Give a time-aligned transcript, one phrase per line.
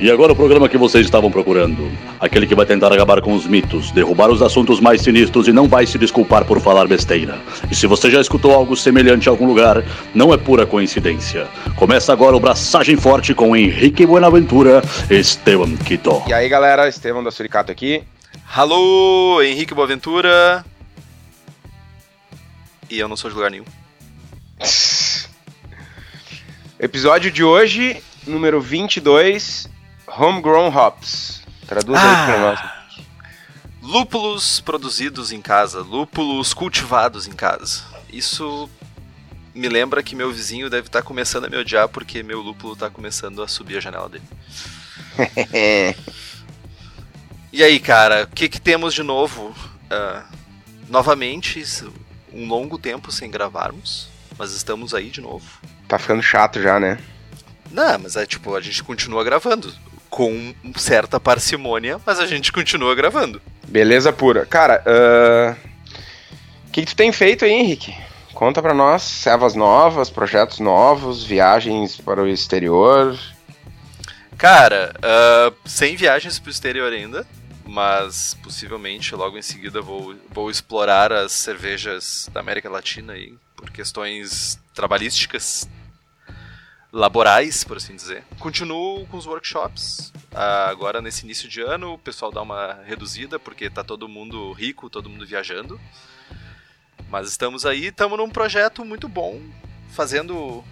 [0.00, 1.92] E agora o programa que vocês estavam procurando.
[2.18, 5.68] Aquele que vai tentar acabar com os mitos, derrubar os assuntos mais sinistros e não
[5.68, 7.38] vai se desculpar por falar besteira.
[7.70, 9.84] E se você já escutou algo semelhante em algum lugar,
[10.14, 11.46] não é pura coincidência.
[11.76, 16.22] Começa agora o Braçagem Forte com Henrique Buenaventura e Esteban Quito.
[16.26, 18.02] E aí galera, Esteban da Suricato aqui.
[18.56, 20.64] Alô, Henrique Boaventura.
[22.88, 23.66] E eu não sou de lugar nenhum.
[26.80, 29.69] Episódio de hoje, número 22,
[30.16, 31.42] Homegrown Hops.
[31.66, 32.58] Traduz aí pra nós.
[32.60, 32.84] Ah,
[33.82, 37.84] lúpulos produzidos em casa, lúpulos cultivados em casa.
[38.12, 38.68] Isso
[39.54, 42.90] me lembra que meu vizinho deve estar começando a me odiar porque meu lúpulo está
[42.90, 44.24] começando a subir a janela dele.
[47.52, 49.52] E aí, cara, o que, que temos de novo?
[49.90, 50.24] Ah,
[50.88, 51.64] novamente,
[52.32, 54.08] um longo tempo sem gravarmos,
[54.38, 55.44] mas estamos aí de novo.
[55.88, 57.00] Tá ficando chato já, né?
[57.72, 59.74] Não, mas é tipo, a gente continua gravando.
[60.10, 63.40] Com certa parcimônia, mas a gente continua gravando.
[63.66, 64.44] Beleza pura.
[64.44, 65.56] Cara, ah,
[66.66, 67.94] o que, que tu tem feito aí, Henrique?
[68.34, 73.18] Conta pra nós, servas novas, projetos novos, viagens para o exterior.
[74.36, 77.26] Cara, ah, sem viagens pro exterior ainda,
[77.64, 83.70] mas possivelmente logo em seguida vou, vou explorar as cervejas da América Latina aí, por
[83.70, 85.68] questões trabalhísticas,
[86.92, 88.24] laborais, por assim dizer.
[88.38, 90.12] Continuo com os workshops.
[90.32, 94.52] ah, agora nesse início de ano o pessoal dá uma reduzida porque tá todo mundo
[94.52, 95.80] rico, todo mundo viajando.
[97.08, 99.40] Mas estamos aí, estamos num projeto muito bom,
[99.90, 100.64] fazendo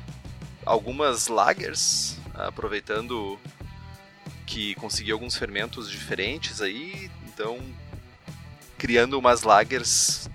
[0.65, 3.39] algumas lagers, aproveitando
[4.47, 7.59] que consegui alguns fermentos diferentes aí, então
[8.79, 10.31] criando umas lagers,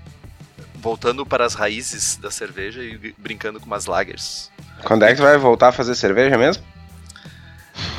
[0.75, 4.51] voltando para as raízes da cerveja e brincando com umas lagers.
[4.83, 6.63] Quando é que tu vai voltar a fazer cerveja mesmo?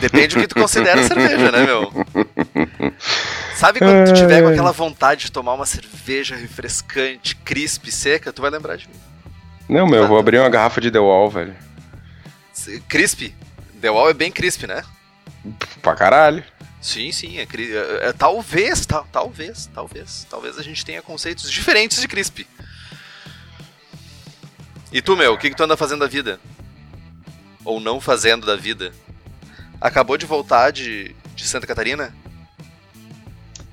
[0.01, 1.91] Depende do que tu considera cerveja, né, meu?
[3.57, 8.43] Sabe quando tu tiver com aquela vontade de tomar uma cerveja refrescante, crisp, seca, tu
[8.43, 8.95] vai lembrar de mim.
[9.69, 11.55] Não, meu, eu vou abrir uma garrafa de The Wall, velho.
[12.89, 13.35] Crisp?
[13.81, 14.83] The Wall é bem crisp, né?
[15.83, 16.45] Pra caralho.
[16.81, 21.99] Sim, sim, é, é- é- talvez, tal- talvez, talvez, talvez a gente tenha conceitos diferentes
[22.01, 22.47] de crisp.
[24.93, 26.39] E tu, meu, o que, que tu anda fazendo da vida?
[27.65, 28.93] Ou não fazendo da vida?
[29.81, 32.15] Acabou de voltar de, de Santa Catarina?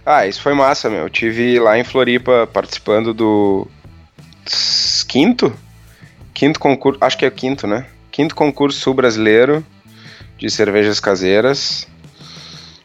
[0.06, 1.02] Ah, isso foi massa, meu.
[1.02, 3.68] Eu tive lá em Floripa participando do
[5.08, 5.54] quinto?
[6.34, 7.86] Quinto concurso, acho que é o quinto, né?
[8.12, 9.66] Quinto concurso sul brasileiro
[10.38, 11.88] de cervejas caseiras.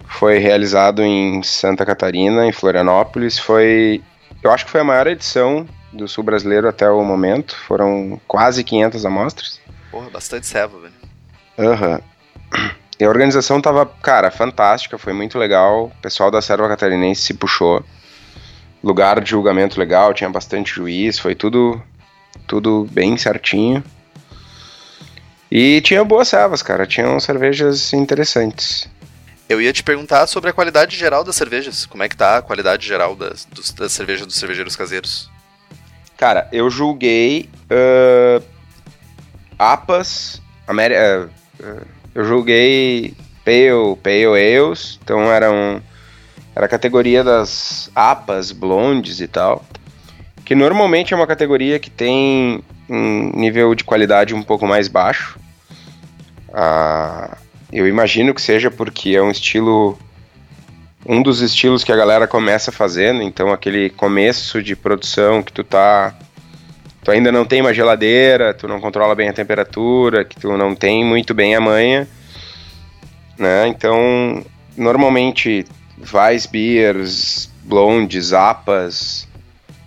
[0.06, 3.38] Foi realizado em Santa Catarina, em Florianópolis.
[3.38, 4.02] Foi,
[4.42, 7.56] eu acho que foi a maior edição do sul brasileiro até o momento.
[7.66, 9.60] Foram quase 500 amostras.
[9.96, 10.92] Porra, bastante serva, velho.
[11.58, 12.02] Aham.
[13.00, 15.86] E a organização tava, cara, fantástica, foi muito legal.
[15.86, 17.82] O pessoal da Serva Catarinense se puxou.
[18.84, 21.82] Lugar de julgamento legal, tinha bastante juiz, foi tudo
[22.46, 23.82] tudo bem certinho.
[25.50, 28.86] E tinha boas servas, cara, tinham cervejas interessantes.
[29.48, 31.86] Eu ia te perguntar sobre a qualidade geral das cervejas.
[31.86, 35.30] Como é que tá a qualidade geral das, dos, das cervejas dos cervejeiros caseiros?
[36.18, 38.42] Cara, eu julguei ah,
[39.58, 41.28] APAS, Ameri- ah,
[41.62, 41.82] ah,
[42.14, 45.82] eu julguei Pale, Pale Ales, então eram
[46.54, 49.64] era a categoria das APAS, blondes e tal,
[50.44, 55.38] que normalmente é uma categoria que tem um nível de qualidade um pouco mais baixo.
[56.52, 57.36] Ah,
[57.72, 59.98] eu imagino que seja porque é um estilo
[61.08, 65.62] um dos estilos que a galera começa fazendo, então aquele começo de produção que tu
[65.62, 66.12] tá
[67.06, 70.74] tu ainda não tem uma geladeira, tu não controla bem a temperatura, que tu não
[70.74, 72.08] tem muito bem a manha,
[73.38, 73.68] né?
[73.68, 74.44] Então,
[74.76, 75.64] normalmente
[76.12, 79.28] Weiss beers, blondes, apas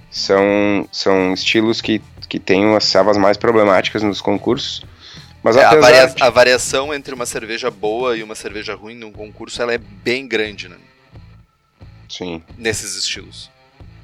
[0.09, 4.81] são são estilos que que têm umas servas mais problemáticas nos concursos.
[5.43, 8.95] Mas É, a, varia- de- a variação entre uma cerveja boa e uma cerveja ruim
[8.95, 10.77] num concurso ela é bem grande, né?
[12.07, 12.41] sim.
[12.57, 13.51] Nesses estilos.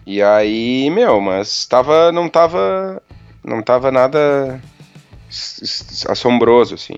[0.05, 3.01] E aí, meu, mas tava, não tava,
[3.45, 4.59] não tava nada
[6.07, 6.97] assombroso, assim.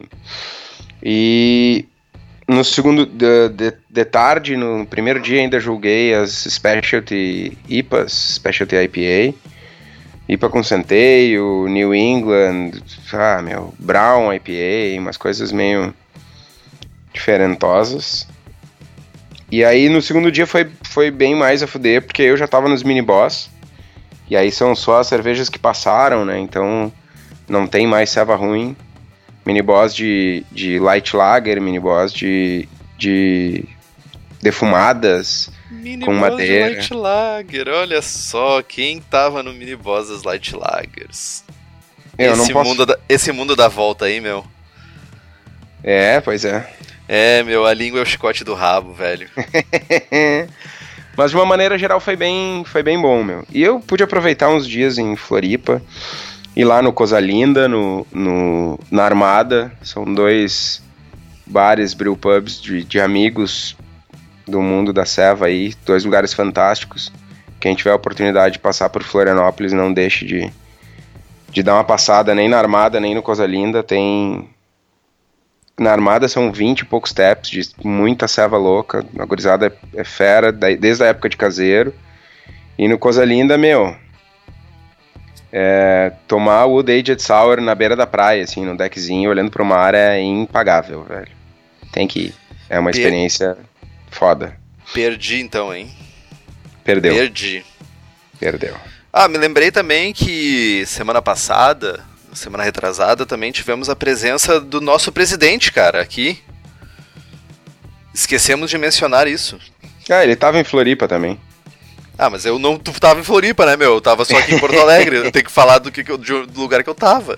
[1.03, 1.85] E
[2.47, 8.75] no segundo, de, de, de tarde, no primeiro dia ainda julguei as Specialty IPAs, Specialty
[8.75, 9.37] IPA,
[10.29, 12.71] IPA com centeio, New England,
[13.13, 15.93] ah, meu, Brown IPA, umas coisas meio
[17.13, 18.27] diferentosas.
[19.51, 22.67] E aí no segundo dia foi, foi bem mais a fuder, porque eu já tava
[22.67, 23.49] nos mini boss.
[24.29, 26.39] E aí são só as cervejas que passaram, né?
[26.39, 26.91] Então
[27.47, 28.75] não tem mais serva ruim.
[29.45, 33.63] Mini boss de, de light lager, mini boss de de
[34.41, 36.69] defumadas Mini com madeira.
[36.69, 41.43] de Light Lager, olha só, quem tava no mini boss das Light Lagers.
[42.17, 42.69] Eu esse, não posso.
[42.69, 44.45] mundo da, esse mundo dá volta aí, meu.
[45.83, 46.67] É, pois é.
[47.07, 49.29] É, meu, a língua é o chicote do rabo, velho.
[51.17, 53.43] Mas de uma maneira geral foi bem, foi bem bom, meu.
[53.51, 55.81] E eu pude aproveitar uns dias em Floripa,
[56.55, 59.71] ir lá no Coisa Linda, no, no, na Armada.
[59.81, 60.83] São dois
[61.43, 63.75] bares, brew pubs de, de amigos
[64.47, 67.11] do mundo da Seva aí, dois lugares fantásticos.
[67.59, 70.51] Quem tiver a oportunidade de passar por Florianópolis, não deixe de,
[71.49, 73.81] de dar uma passada nem na Armada, nem no Coisa Linda.
[73.81, 74.47] Tem.
[75.79, 79.05] Na Armada são 20 e poucos taps de muita ceva louca.
[79.19, 81.93] A gurizada é, é fera, desde a época de caseiro.
[82.77, 83.95] E no Coisa Linda, meu.
[85.51, 89.93] É, tomar o Aged Sour na beira da praia, assim, no deckzinho, olhando pro mar
[89.93, 91.29] é impagável, velho.
[91.91, 92.35] Tem que ir.
[92.69, 93.57] É uma Pe- experiência
[94.11, 94.57] foda.
[94.93, 95.89] Perdi então, hein?
[96.83, 97.65] Perdeu, Perdi.
[98.39, 98.75] perdeu.
[99.11, 102.03] Ah, me lembrei também que semana passada,
[102.37, 106.39] semana retrasada, também tivemos a presença do nosso presidente, cara, aqui.
[108.13, 109.59] Esquecemos de mencionar isso.
[110.09, 111.39] Ah, ele tava em Floripa também.
[112.17, 113.93] Ah, mas eu não tava em Floripa, né, meu?
[113.93, 115.17] Eu tava só aqui em Porto Alegre.
[115.27, 117.37] eu tenho que falar do, que que eu- de- do lugar que eu tava.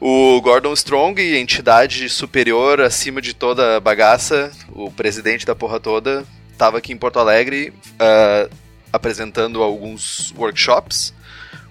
[0.00, 6.24] O Gordon Strong, entidade superior acima de toda a bagaça, o presidente da porra toda,
[6.58, 8.48] tava aqui em Porto Alegre ah,
[8.92, 11.14] apresentando alguns workshops.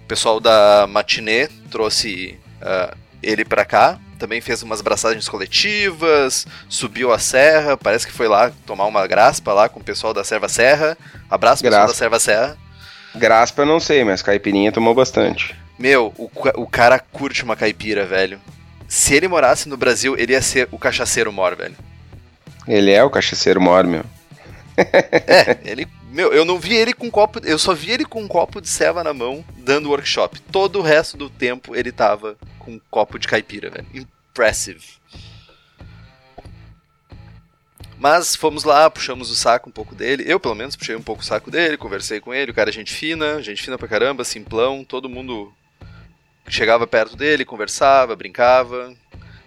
[0.06, 2.94] O pessoal da Matinê trouxe ah,
[3.24, 4.00] ele pra cá.
[4.20, 9.52] Também fez umas braçagens coletivas, subiu a serra, parece que foi lá tomar uma graspa
[9.52, 10.96] lá com o pessoal da Serva Serra.
[11.30, 11.94] Abraço, pessoal Graspa.
[11.94, 12.58] da Serva Serra.
[13.16, 15.56] Graspa eu não sei, mas caipirinha tomou bastante.
[15.78, 18.40] Meu, o, o cara curte uma caipira, velho.
[18.88, 21.76] Se ele morasse no Brasil, ele ia ser o cachaceiro mor, velho.
[22.68, 24.06] Ele é o cachaceiro mor, meu.
[24.78, 25.88] É, ele.
[26.10, 27.40] Meu, eu não vi ele com copo.
[27.44, 30.40] Eu só vi ele com um copo de ceva na mão, dando workshop.
[30.40, 33.88] Todo o resto do tempo ele tava com um copo de caipira, velho.
[33.94, 34.86] Impressive.
[37.98, 40.24] Mas fomos lá, puxamos o saco um pouco dele.
[40.28, 42.52] Eu, pelo menos, puxei um pouco o saco dele, conversei com ele.
[42.52, 44.84] O cara é gente fina, gente fina pra caramba, simplão.
[44.84, 45.54] Todo mundo
[46.48, 48.94] chegava perto dele, conversava, brincava.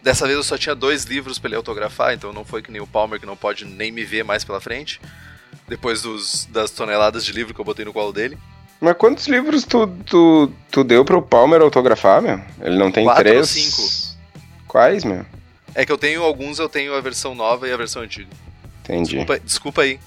[0.03, 2.81] Dessa vez eu só tinha dois livros pra ele autografar, então não foi que nem
[2.81, 5.01] o Palmer que não pode nem me ver mais pela frente.
[5.69, 8.39] Depois dos, das toneladas de livro que eu botei no colo dele.
[8.81, 12.41] Mas quantos livros tu, tu, tu deu pro Palmer autografar, meu?
[12.63, 13.39] Ele não tem Quatro três.
[13.39, 14.17] ou cinco.
[14.69, 15.27] Quais, meu?
[15.75, 18.31] É que eu tenho alguns, eu tenho a versão nova e a versão antiga.
[18.85, 20.01] Entendi, Desculpa, desculpa aí.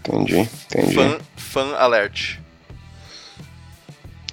[0.00, 0.94] entendi, entendi.
[0.94, 2.38] Fan, fan alert.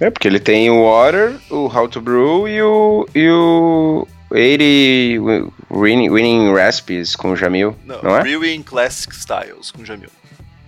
[0.00, 5.52] É, porque ele tem o Water, o How to Brew e o, e o 80
[5.70, 8.20] Winning, winning Recipes com o Jamil, Não, não, é?
[8.22, 10.10] Brewing Classic Styles com Jamil.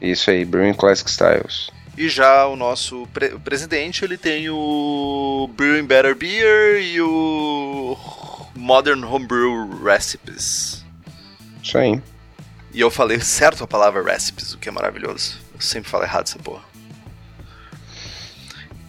[0.00, 1.70] Isso aí, Brewing Classic Styles.
[1.96, 7.96] E já o nosso pre- o presidente, ele tem o Brewing Better Beer e o
[8.55, 10.84] Modern Homebrew Recipes.
[11.62, 12.00] Isso aí.
[12.75, 15.38] E eu falei certo a palavra recipes, o que é maravilhoso.
[15.55, 16.62] Eu sempre falo errado essa porra.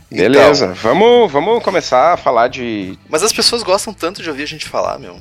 [0.09, 2.97] Beleza, Então, vamos, vamos começar a falar de.
[3.09, 5.19] mas as pessoas gostam tanto de ouvir a gente falar, meu.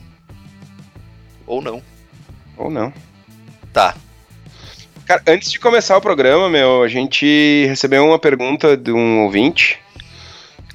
[1.47, 1.83] Ou não.
[2.57, 2.93] Ou não.
[3.73, 3.95] Tá.
[5.05, 9.79] Cara, antes de começar o programa, meu, a gente recebeu uma pergunta de um ouvinte,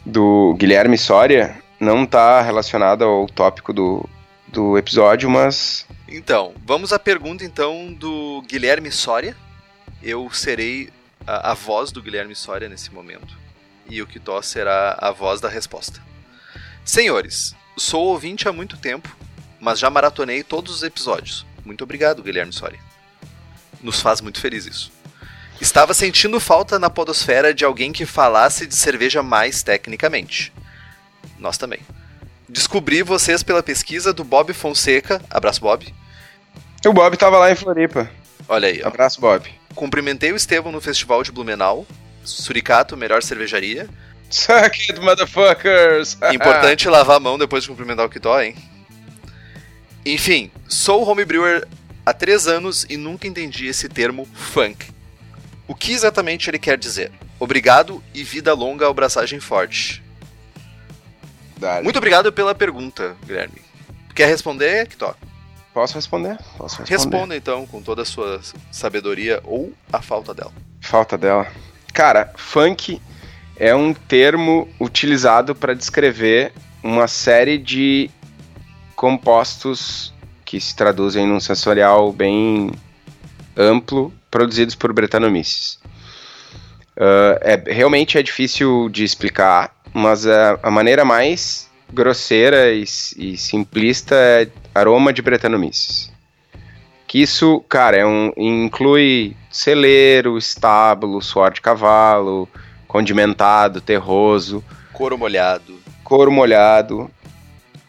[0.06, 1.56] do Guilherme Soria.
[1.80, 4.08] Não tá relacionada ao tópico do,
[4.48, 9.36] do episódio, mas Então, vamos à pergunta então do Guilherme Soria.
[10.02, 10.90] Eu serei
[11.26, 13.38] a, a voz do Guilherme Soria nesse momento.
[13.92, 16.02] E o Kitó será a voz da resposta.
[16.86, 19.14] Senhores, sou ouvinte há muito tempo,
[19.60, 21.46] mas já maratonei todos os episódios.
[21.66, 22.80] Muito obrigado, Guilherme Soria.
[23.84, 24.94] Nos faz muito feliz isso.
[25.60, 30.54] Estava sentindo falta na podosfera de alguém que falasse de cerveja mais tecnicamente.
[31.38, 31.82] Nós também.
[32.48, 35.22] Descobri vocês pela pesquisa do Bob Fonseca.
[35.30, 35.94] Abraço, Bob.
[36.86, 38.10] o Bob tava lá em Floripa.
[38.48, 38.88] Olha aí, ó.
[38.88, 39.52] Abraço, Bob.
[39.76, 41.86] Cumprimentei o Estevão no festival de Blumenau.
[42.24, 43.90] Suricato, melhor cervejaria.
[44.30, 46.18] Suck it, motherfuckers!
[46.34, 48.56] Importante lavar a mão depois de cumprimentar o que dói, hein?
[50.06, 51.68] Enfim, sou homebrewer
[52.06, 54.88] há três anos e nunca entendi esse termo funk.
[55.68, 57.12] O que exatamente ele quer dizer?
[57.40, 60.04] Obrigado e vida longa ao Braçagem Forte.
[61.58, 61.84] Dale.
[61.84, 63.62] Muito obrigado pela pergunta, Guilherme.
[64.16, 65.16] Quer responder, Kitó?
[65.74, 66.38] Posso responder?
[66.58, 66.90] Posso responder.
[66.90, 70.52] Responda então, com toda a sua sabedoria ou a falta dela.
[70.82, 71.48] Falta dela.
[71.94, 73.02] Cara, funk
[73.58, 78.10] é um termo utilizado para descrever uma série de
[78.96, 80.14] compostos
[80.46, 82.72] que se traduzem num sensorial bem
[83.56, 85.80] amplo, produzidos por Brettanomyces.
[86.98, 92.84] Uh, é, realmente é difícil de explicar, mas a, a maneira mais grosseira e,
[93.18, 96.12] e, simplista é aroma de Brettanomyces.
[97.12, 102.48] Que isso, cara, é um, inclui celeiro, estábulo, suor de cavalo,
[102.88, 104.64] condimentado, terroso.
[104.94, 105.78] Couro molhado.
[106.06, 107.12] Couro molhado.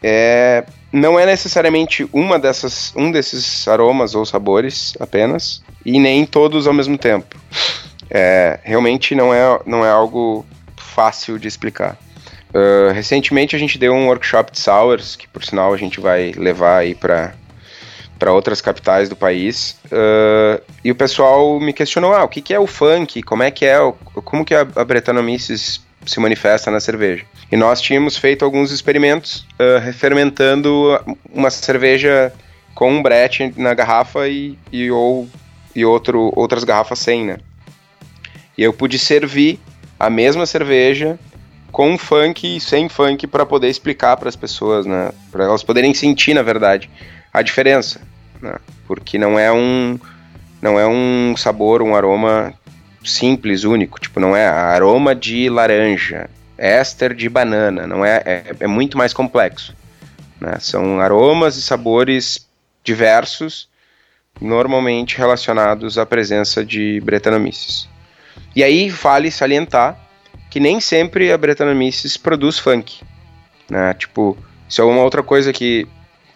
[0.03, 6.67] É, não é necessariamente uma dessas, um desses aromas ou sabores apenas, e nem todos
[6.67, 7.37] ao mesmo tempo.
[8.09, 11.97] É, realmente não é, não é algo fácil de explicar.
[12.49, 16.33] Uh, recentemente a gente deu um workshop de sours, que por sinal a gente vai
[16.33, 17.33] levar aí para
[18.17, 22.53] para outras capitais do país uh, e o pessoal me questionou ah o que, que
[22.53, 23.21] é o funk?
[23.23, 23.77] Como é que é
[24.23, 24.85] como que a, a
[26.05, 27.25] se manifesta na cerveja?
[27.51, 30.99] E nós tínhamos feito alguns experimentos uh, fermentando
[31.31, 32.33] uma cerveja
[32.73, 35.27] com um brete na garrafa e, e ou
[35.75, 37.37] e outro outras garrafas sem né?
[38.57, 39.59] E eu pude servir
[39.99, 41.17] a mesma cerveja
[41.71, 45.11] com funk e sem funk para poder explicar para as pessoas, né?
[45.31, 46.89] Para elas poderem sentir, na verdade,
[47.33, 48.01] a diferença,
[48.41, 48.55] né?
[48.87, 49.99] Porque não é um
[50.61, 52.53] não é um sabor, um aroma
[53.03, 58.67] simples, único, tipo, não é aroma de laranja, éster de banana, não é, é, é
[58.67, 59.75] muito mais complexo,
[60.39, 60.57] né?
[60.59, 62.47] São aromas e sabores
[62.83, 63.67] diversos,
[64.39, 67.89] normalmente relacionados à presença de Brettanomyces.
[68.55, 69.97] E aí vale salientar
[70.49, 73.01] que nem sempre a Brettanomyces produz funk.
[73.69, 73.93] Né?
[73.95, 74.37] Tipo,
[74.69, 75.87] isso é uma outra coisa que,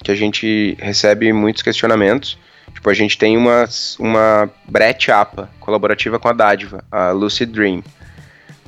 [0.07, 2.39] que a gente recebe muitos questionamentos.
[2.73, 3.65] Tipo, a gente tem uma,
[3.99, 7.83] uma Brett APA, colaborativa com a Dádiva, a Lucid Dream.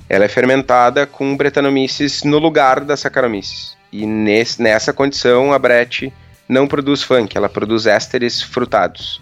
[0.09, 3.77] Ela é fermentada com Brettanomyces no lugar da Saccharomyces.
[3.89, 6.11] E nesse, nessa condição, a Brett
[6.47, 9.21] não produz funk, ela produz ésteres frutados.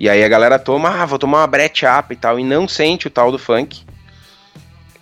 [0.00, 2.66] E aí a galera toma, ah, vou tomar uma Brett APA e tal, e não
[2.66, 3.82] sente o tal do funk.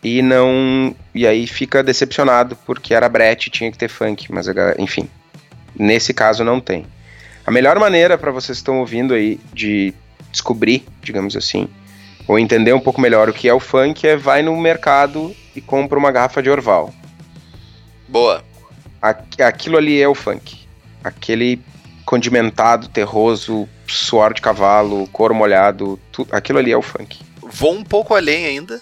[0.03, 0.93] E não.
[1.15, 5.09] E aí fica decepcionado, porque era Brett tinha que ter funk, mas enfim.
[5.79, 6.87] Nesse caso não tem.
[7.47, 9.95] A melhor maneira para vocês que estão ouvindo aí de
[10.33, 11.69] descobrir, digamos assim,
[12.27, 15.61] ou entender um pouco melhor o que é o funk é vai no mercado e
[15.61, 16.93] compra uma garrafa de Orval.
[18.09, 18.43] Boa.
[19.39, 20.67] Aquilo ali é o funk.
[21.05, 21.61] Aquele
[22.05, 27.19] condimentado, terroso, suor de cavalo, couro molhado, tu, aquilo ali é o funk.
[27.43, 28.81] Vou um pouco além ainda.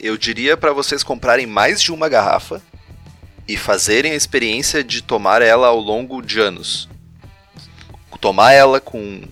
[0.00, 2.62] Eu diria para vocês comprarem mais de uma garrafa
[3.48, 6.88] e fazerem a experiência de tomar ela ao longo de anos.
[8.20, 9.22] Tomar ela com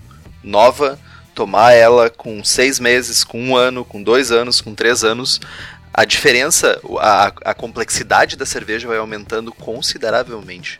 [0.43, 0.99] nova,
[1.33, 5.41] tomar ela com seis meses, com um ano, com dois anos, com três anos.
[5.93, 10.79] A diferença, a, a complexidade da cerveja vai aumentando consideravelmente.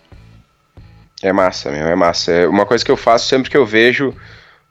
[1.21, 2.31] É massa, meu, é massa.
[2.31, 4.15] É uma coisa que eu faço sempre que eu vejo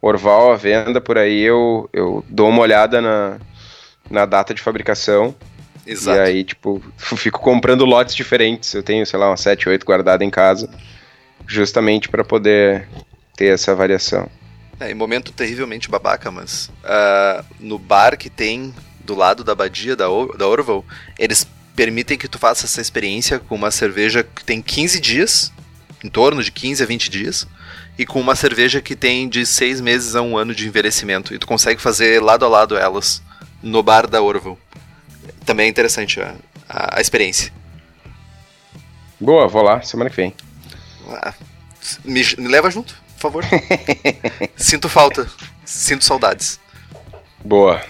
[0.06, 3.38] Orval à venda por aí, eu, eu dou uma olhada na,
[4.10, 5.34] na data de fabricação.
[5.86, 6.18] Exato.
[6.18, 8.72] E aí, tipo, fico comprando lotes diferentes.
[8.74, 10.68] Eu tenho, sei lá, umas 7, 8 guardadas em casa,
[11.46, 12.88] justamente para poder
[13.36, 14.28] ter essa variação.
[14.80, 18.74] É, em momento terrivelmente babaca, mas uh, no bar que tem
[19.04, 20.84] do lado da abadia da, da Orval,
[21.18, 25.52] eles permitem que tu faça essa experiência com uma cerveja que tem 15 dias,
[26.02, 27.46] em torno de 15 a 20 dias,
[27.98, 31.34] e com uma cerveja que tem de seis meses a um ano de envelhecimento.
[31.34, 33.22] E tu consegue fazer lado a lado elas
[33.62, 34.58] no bar da Orville.
[35.44, 36.34] Também é interessante a,
[36.68, 37.52] a, a experiência.
[39.20, 40.34] Boa, vou lá semana que vem.
[41.08, 41.34] Ah,
[42.04, 43.44] me, me leva junto, por favor.
[44.56, 45.26] Sinto falta.
[45.64, 46.60] Sinto saudades.
[47.44, 47.80] Boa.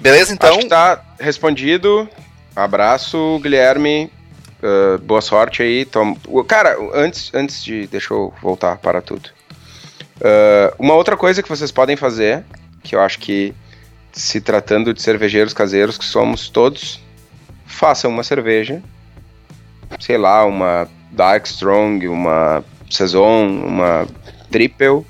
[0.00, 0.50] Beleza, então?
[0.50, 2.08] Acho que tá respondido.
[2.54, 4.10] Abraço, Guilherme.
[4.62, 5.84] Uh, boa sorte aí.
[5.84, 6.16] Tom...
[6.48, 7.86] Cara, antes, antes de.
[7.86, 9.30] Deixa eu voltar para tudo.
[10.16, 12.44] Uh, uma outra coisa que vocês podem fazer,
[12.82, 13.54] que eu acho que
[14.16, 16.98] se tratando de cervejeiros caseiros que somos todos,
[17.66, 18.82] façam uma cerveja,
[20.00, 24.06] sei lá, uma Dark Strong, uma Saison, uma
[24.50, 25.04] Triple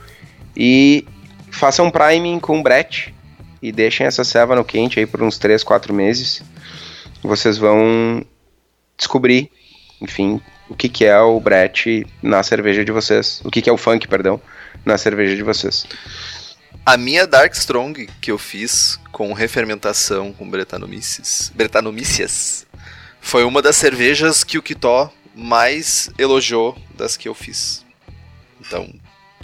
[0.56, 1.06] e
[1.52, 3.14] façam um priming com Brett
[3.62, 6.42] e deixem essa ceva no quente aí por uns 3, 4 meses.
[7.22, 8.24] Vocês vão
[8.96, 9.50] descobrir,
[10.00, 13.40] enfim, o que, que é o Brett na cerveja de vocês.
[13.44, 14.40] O que, que é o funk, perdão,
[14.84, 15.86] na cerveja de vocês.
[16.84, 22.66] A minha Dark Strong que eu fiz com refermentação com Bretanomyces, Bretanomyces
[23.20, 27.84] foi uma das cervejas que o Kitó mais elogiou das que eu fiz.
[28.60, 28.88] Então,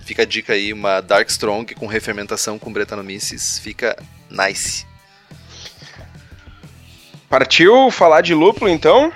[0.04, 3.96] fica a dica aí, uma Dark Strong com refermentação com Bretanomyces, fica
[4.30, 4.86] nice.
[7.28, 9.12] Partiu falar de lúpulo então?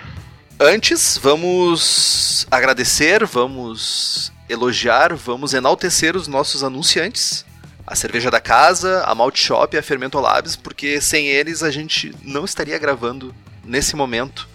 [0.58, 7.44] antes, vamos agradecer, vamos elogiar, vamos enaltecer os nossos anunciantes.
[7.86, 11.70] A Cerveja da Casa, a Malt Shop e a Fermento Labs, porque sem eles a
[11.70, 14.48] gente não estaria gravando nesse momento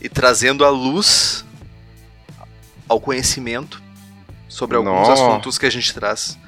[0.00, 1.44] e trazendo a luz
[2.88, 3.82] ao conhecimento
[4.48, 5.12] sobre alguns Nossa.
[5.12, 6.38] assuntos que a gente traz.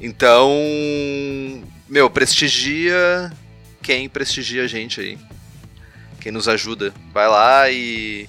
[0.00, 0.50] Então,
[1.88, 3.30] meu, prestigia
[3.88, 5.18] quem prestigia a gente aí.
[6.20, 6.92] Quem nos ajuda.
[7.12, 8.28] Vai lá e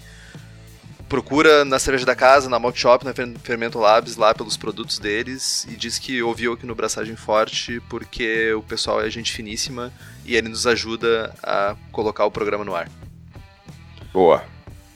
[1.10, 5.00] procura na cerveja da casa, na Malt Shop, na Fer- Fermento Labs, lá pelos produtos
[5.00, 9.92] deles e diz que ouviu aqui no Braçagem Forte porque o pessoal é gente finíssima
[10.24, 12.90] e ele nos ajuda a colocar o programa no ar.
[14.14, 14.44] Boa.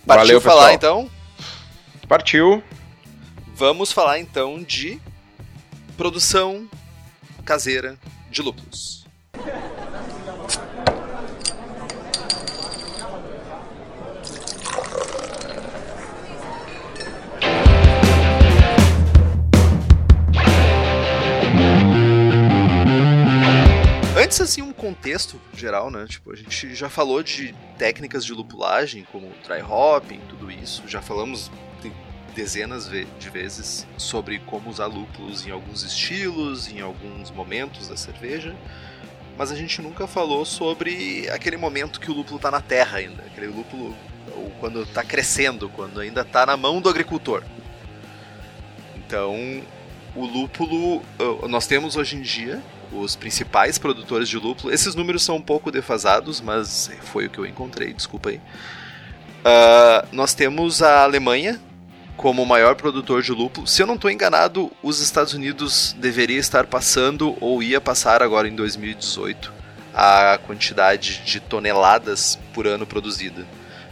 [0.06, 1.02] Partiu Valeu, falar pessoal.
[1.02, 1.12] então?
[2.08, 2.64] Partiu.
[3.56, 5.00] Vamos falar então de
[5.98, 6.68] produção
[7.46, 7.98] caseira
[8.30, 9.06] de lúpulos.
[24.44, 26.06] Assim, um contexto geral, né?
[26.08, 30.84] Tipo, a gente já falou de técnicas de lupulagem, como dry hopping, tudo isso.
[30.88, 31.50] Já falamos
[31.82, 31.92] de-
[32.36, 38.56] dezenas de vezes sobre como usar lúpulos em alguns estilos, em alguns momentos da cerveja.
[39.38, 43.24] Mas a gente nunca falou sobre aquele momento que o lúpulo tá na terra ainda.
[43.24, 43.96] Aquele lúpulo
[44.36, 47.44] ou quando tá crescendo, quando ainda tá na mão do agricultor.
[48.96, 49.62] Então,
[50.16, 51.02] o lúpulo,
[51.50, 52.62] nós temos hoje em dia
[52.96, 54.74] os principais produtores de lúpulo.
[54.74, 58.42] Esses números são um pouco defasados, mas foi o que eu encontrei, desculpa aí.
[59.44, 61.60] Ah, nós temos a Alemanha
[62.16, 63.68] como o maior produtor de lúpulo.
[63.68, 68.48] Se eu não estou enganado, os Estados Unidos deveria estar passando ou ia passar agora
[68.48, 69.52] em 2018
[69.94, 73.46] a quantidade de toneladas por ano produzida.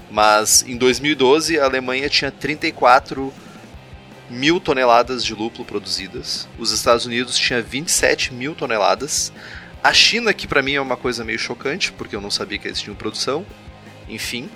[0.09, 3.33] Mas em 2012 a Alemanha tinha 34
[4.31, 6.47] mil toneladas de lúpulo produzidas.
[6.57, 9.31] Os Estados Unidos tinha 27 mil toneladas.
[9.83, 12.67] A China, que para mim é uma coisa meio chocante, porque eu não sabia que
[12.67, 13.45] eles tinham produção.
[14.07, 14.49] Enfim,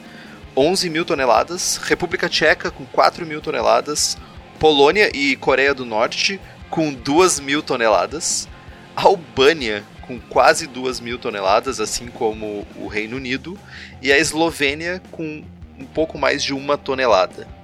[0.56, 1.78] 11 mil toneladas.
[1.78, 4.18] República Tcheca com 4 mil toneladas.
[4.58, 8.48] Polônia e Coreia do Norte com 2 mil toneladas.
[8.96, 13.60] Albânia com quase 2 mil toneladas, assim como o Reino Unido.
[14.02, 15.44] E a Eslovênia com
[15.78, 17.55] um pouco mais de uma tonelada.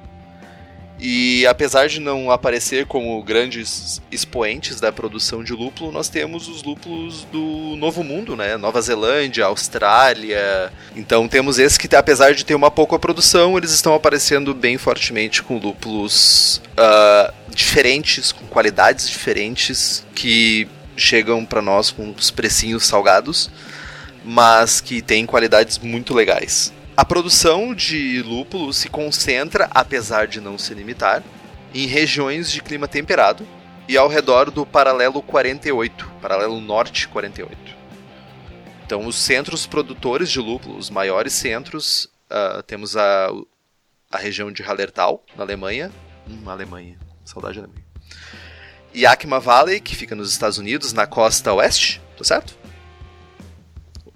[1.04, 6.62] E apesar de não aparecer como grandes expoentes da produção de lúpulo, nós temos os
[6.62, 8.56] lúpulos do Novo Mundo, né?
[8.56, 10.72] Nova Zelândia, Austrália.
[10.96, 15.42] Então temos esses que, apesar de ter uma pouca produção, eles estão aparecendo bem fortemente
[15.42, 23.50] com lúpulos ah, diferentes, com qualidades diferentes, que chegam para nós com os precinhos salgados,
[24.24, 26.72] mas que têm qualidades muito legais.
[27.02, 31.24] A produção de lúpulo se concentra, apesar de não se limitar,
[31.74, 33.44] em regiões de clima temperado
[33.88, 37.58] e ao redor do paralelo 48, paralelo norte 48.
[38.86, 43.32] Então, os centros produtores de lúpulo, os maiores centros, ah, temos a,
[44.12, 45.92] a região de Hallertau, na Alemanha.
[46.30, 47.86] Hum, Alemanha, saudade da Alemanha.
[48.94, 52.56] Yakima Valley, que fica nos Estados Unidos, na costa oeste, tá certo?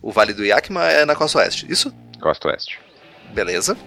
[0.04, 1.92] O Vale do Yakima é na costa oeste, isso?
[2.26, 2.80] Costa Oeste.
[3.36, 3.78] Beleza.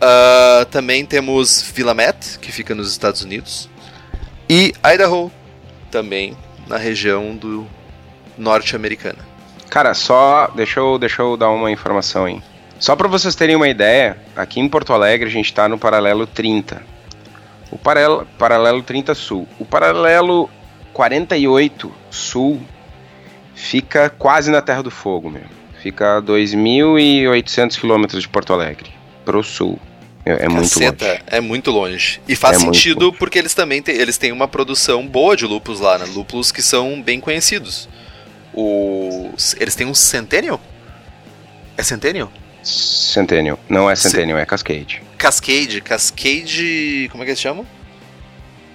[0.00, 3.70] Ah, também temos Willamette, que fica nos Estados Unidos.
[4.48, 5.30] E Idaho,
[5.88, 6.36] também
[6.66, 7.64] na região do
[8.36, 9.20] norte-americana.
[9.70, 12.42] Cara, só deixa eu, deixa eu dar uma informação aí.
[12.80, 16.26] Só para vocês terem uma ideia, aqui em Porto Alegre a gente está no paralelo
[16.26, 16.82] 30.
[17.70, 19.46] O paralelo, paralelo 30 sul.
[19.56, 20.50] O paralelo
[20.92, 22.60] 48 sul
[23.54, 25.58] fica quase na Terra do Fogo, meu.
[25.88, 28.90] Fica a 2.800 quilômetros de Porto Alegre,
[29.24, 29.80] pro sul.
[30.22, 31.22] É, é muito longe.
[31.26, 32.20] é muito longe.
[32.28, 35.80] E faz É sentido porque eles também têm, eles têm uma produção boa de lúpulos
[35.80, 36.04] lá, né?
[36.04, 37.88] Lúpulos que são bem conhecidos.
[38.52, 40.60] Os, eles têm um Centennial?
[41.74, 42.30] É Centennial?
[42.62, 43.58] Centennial.
[43.66, 45.00] Não é Centennial, é Cascade.
[45.16, 47.08] Cascade, Cascade.
[47.10, 47.66] Como é que eles chamam?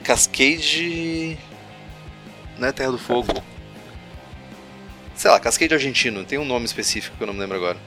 [0.04, 1.38] Cascade.
[2.58, 3.44] Não é Terra do Fogo.
[5.24, 7.78] Sei lá, Cascade argentino, tem um nome específico que eu não me lembro agora.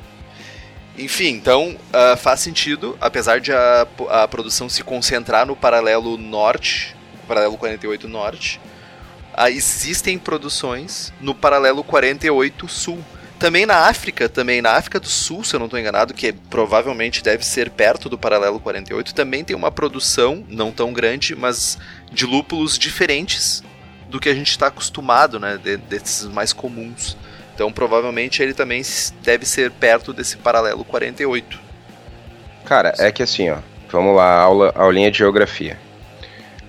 [0.97, 6.97] Enfim, então ah, faz sentido, apesar de a, a produção se concentrar no paralelo norte,
[7.29, 8.59] paralelo 48 norte,
[9.35, 13.05] ah, existem produções no paralelo 48 sul.
[13.39, 17.23] Também na África, também na África do Sul, se eu não estou enganado, que provavelmente
[17.23, 21.77] deve ser perto do paralelo 48, também tem uma produção, não tão grande, mas
[22.11, 23.63] de lúpulos diferentes
[24.09, 27.17] do que a gente está acostumado, né, de- desses mais comuns.
[27.55, 28.83] Então provavelmente ele também
[29.23, 31.59] deve ser perto desse paralelo 48.
[32.65, 33.59] Cara, é que assim, ó.
[33.91, 35.79] vamos lá, aula, aulinha de geografia.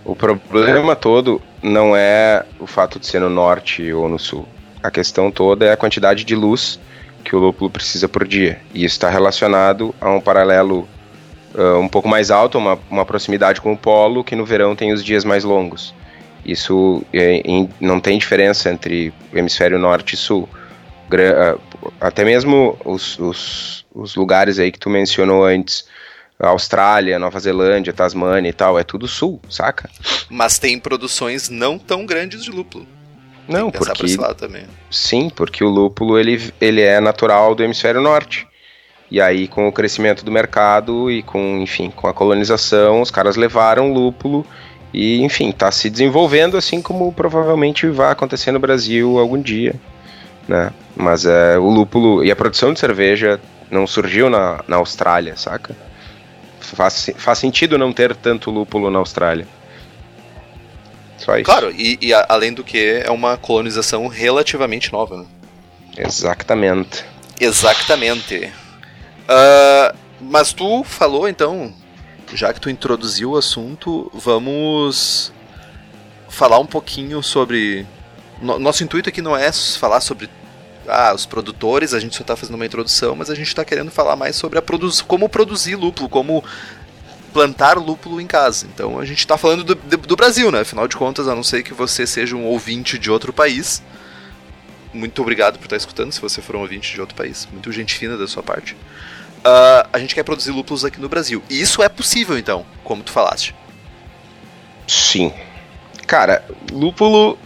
[0.06, 4.48] O problema todo não é o fato de ser no norte ou no sul.
[4.82, 6.80] A questão toda é a quantidade de luz
[7.26, 8.62] que o lúpulo precisa por dia.
[8.74, 10.88] E isso está relacionado a um paralelo
[11.54, 14.94] uh, um pouco mais alto, uma, uma proximidade com o polo, que no verão tem
[14.94, 15.94] os dias mais longos.
[16.48, 20.48] Isso é, em, não tem diferença entre hemisfério norte e sul.
[21.10, 25.86] Gra uh, até mesmo os, os, os lugares aí que tu mencionou antes,
[26.40, 29.90] Austrália, Nova Zelândia, Tasmânia e tal, é tudo sul, saca?
[30.30, 32.88] Mas tem produções não tão grandes de lúpulo.
[33.48, 34.08] Não, porque
[34.92, 38.46] sim, porque o lúpulo ele, ele é natural do hemisfério norte.
[39.10, 43.38] E aí com o crescimento do mercado e com, enfim, com a colonização, os caras
[43.38, 44.46] levaram o lúpulo
[44.94, 49.76] e, enfim, está se desenvolvendo assim como provavelmente vai acontecer no Brasil algum dia,
[50.48, 50.72] né?
[50.96, 55.76] Mas é, o lúpulo e a produção de cerveja não surgiu na, na Austrália, saca?
[56.60, 59.48] Faz, faz sentido não ter tanto lúpulo na Austrália.
[61.18, 61.46] Só isso.
[61.46, 65.26] Claro, e, e a, além do que é uma colonização relativamente nova, né?
[65.98, 67.04] Exatamente.
[67.40, 68.52] Exatamente.
[69.28, 71.74] Uh, mas tu falou então,
[72.34, 75.32] já que tu introduziu o assunto, vamos
[76.30, 77.86] falar um pouquinho sobre.
[78.42, 80.30] Nosso intuito aqui não é falar sobre
[80.88, 83.92] ah, os produtores, a gente só está fazendo uma introdução, mas a gente está querendo
[83.92, 86.44] falar mais sobre a produ como produzir lúpulo, como
[87.34, 88.68] plantar lúpulo em casa.
[88.74, 90.62] Então a gente está falando do, do, Brasil, né?
[90.62, 93.82] Afinal de contas, a não ser que você seja um ouvinte de outro país.
[94.94, 97.48] Muito obrigado por estar escutando, se você for um ouvinte de outro país.
[97.52, 98.76] Muito gente fina da sua parte.
[99.40, 101.42] Uh, a gente quer produzir lúpulos aqui no Brasil.
[101.50, 103.56] E isso é possível, então, como tu falaste.
[104.88, 105.34] Sim.
[106.06, 107.38] Cara, lúpulo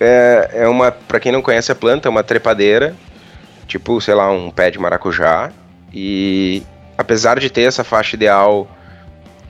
[0.00, 2.94] é, é uma, para quem não conhece a planta, é uma trepadeira,
[3.66, 5.52] tipo, sei lá, um pé de maracujá.
[5.92, 6.62] E
[6.98, 8.68] apesar de ter essa faixa ideal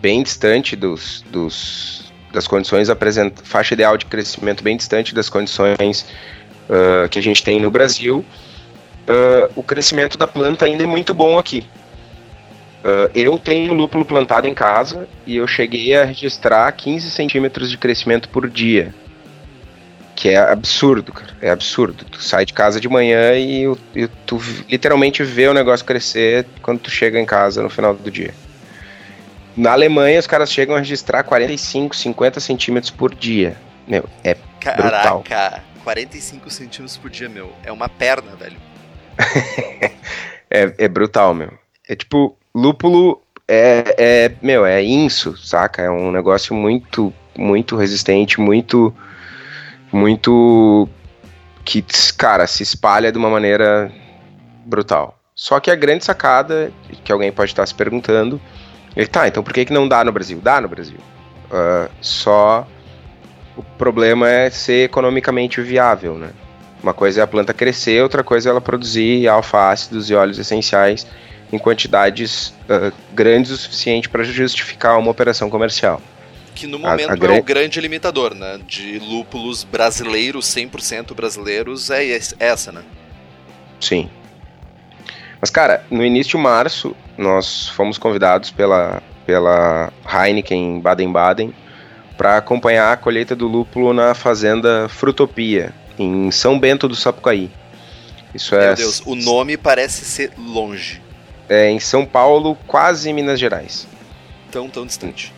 [0.01, 6.05] bem distante dos, dos das condições apresenta faixa ideal de crescimento bem distante das condições
[6.69, 8.25] uh, que a gente tem no Brasil,
[9.09, 11.65] uh, o crescimento da planta ainda é muito bom aqui.
[12.85, 17.79] Uh, eu tenho lúpulo plantado em casa e eu cheguei a registrar 15 centímetros de
[17.79, 18.95] crescimento por dia.
[20.15, 21.35] Que é absurdo, cara.
[21.41, 22.05] É absurdo.
[22.05, 23.65] Tu sai de casa de manhã e,
[23.97, 28.11] e tu literalmente vê o negócio crescer quando tu chega em casa no final do
[28.11, 28.35] dia.
[29.57, 33.57] Na Alemanha, os caras chegam a registrar 45, 50 centímetros por dia.
[33.89, 35.25] Meu, é Caraca, brutal.
[35.27, 37.51] Caraca, 45 centímetros por dia, meu.
[37.65, 38.57] É uma perna, velho.
[40.51, 41.53] é, é brutal, meu.
[41.89, 45.83] É tipo, lúpulo é, é, meu, é inso, saca?
[45.83, 48.95] É um negócio muito, muito resistente, muito,
[49.93, 50.89] muito
[51.65, 51.85] que,
[52.17, 53.91] cara, se espalha de uma maneira
[54.65, 55.19] brutal.
[55.35, 58.41] Só que a grande sacada, que alguém pode estar se perguntando,
[58.97, 60.41] ele tá, então por que, que não dá no Brasil?
[60.41, 60.99] Dá no Brasil.
[61.47, 62.67] Uh, só
[63.57, 66.31] o problema é ser economicamente viável, né?
[66.83, 71.07] Uma coisa é a planta crescer, outra coisa é ela produzir alfa-ácidos e óleos essenciais
[71.53, 76.01] em quantidades uh, grandes o suficiente para justificar uma operação comercial.
[76.55, 78.61] Que no momento a, a é o grande limitador, né?
[78.67, 82.83] De lúpulos brasileiros, 100% brasileiros, é essa, né?
[83.81, 84.09] Sim.
[85.41, 91.53] Mas, cara, no início de março, nós fomos convidados pela, pela Heineken Baden-Baden
[92.17, 97.51] para acompanhar a colheita do lúpulo na fazenda Frutopia, em São Bento do Sapucaí.
[98.35, 101.04] Isso é Meu Deus, o nome parece ser longe.
[101.49, 103.87] É em São Paulo, quase Minas Gerais.
[104.51, 105.33] Tão, tão distante.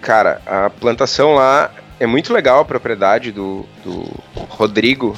[0.00, 4.04] Cara, a plantação lá é muito legal, a propriedade do, do
[4.48, 5.16] Rodrigo.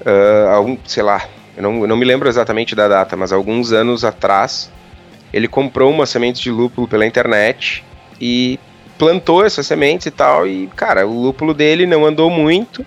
[0.00, 3.72] Uh, algum, sei lá, eu não, eu não me lembro exatamente da data, mas alguns
[3.72, 4.70] anos atrás,
[5.32, 7.84] ele comprou uma semente de lúpulo pela internet
[8.20, 8.58] e
[8.98, 10.46] plantou essas sementes e tal.
[10.46, 12.84] E, cara, o lúpulo dele não andou muito,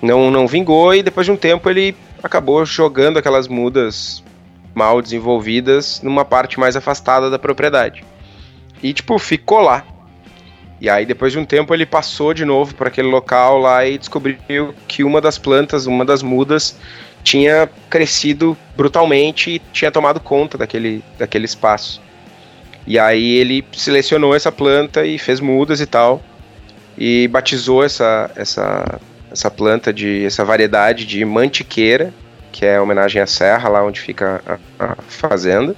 [0.00, 4.22] não, não vingou, e depois de um tempo ele acabou jogando aquelas mudas
[4.74, 8.04] mal desenvolvidas numa parte mais afastada da propriedade.
[8.82, 9.84] E, tipo, ficou lá.
[10.80, 13.96] E aí, depois de um tempo, ele passou de novo para aquele local lá e
[13.96, 16.76] descobriu que uma das plantas, uma das mudas,
[17.22, 22.00] tinha crescido brutalmente e tinha tomado conta daquele, daquele espaço.
[22.86, 26.20] E aí ele selecionou essa planta e fez mudas e tal.
[26.98, 30.24] E batizou essa, essa, essa planta de.
[30.24, 32.12] essa variedade de mantiqueira,
[32.52, 35.74] que é homenagem à serra, lá onde fica a, a fazenda.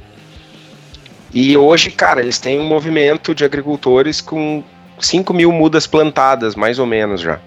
[1.33, 4.63] E hoje, cara, eles têm um movimento de agricultores com
[4.99, 7.41] 5 mil mudas plantadas, mais ou menos já.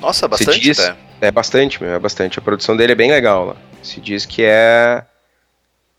[0.00, 2.38] Nossa, bastante, diz, é bastante, meu, é bastante.
[2.38, 3.56] A produção dele é bem legal lá.
[3.82, 5.04] Se diz que é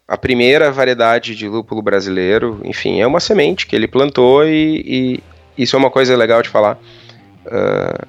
[0.08, 2.60] a primeira variedade de lúpulo brasileiro.
[2.64, 5.22] Enfim, é uma semente que ele plantou e,
[5.58, 6.80] e isso é uma coisa legal de falar.
[7.46, 8.08] Uh,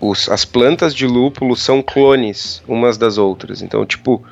[0.00, 3.62] os, as plantas de lúpulo são clones umas das outras.
[3.62, 4.22] Então, tipo,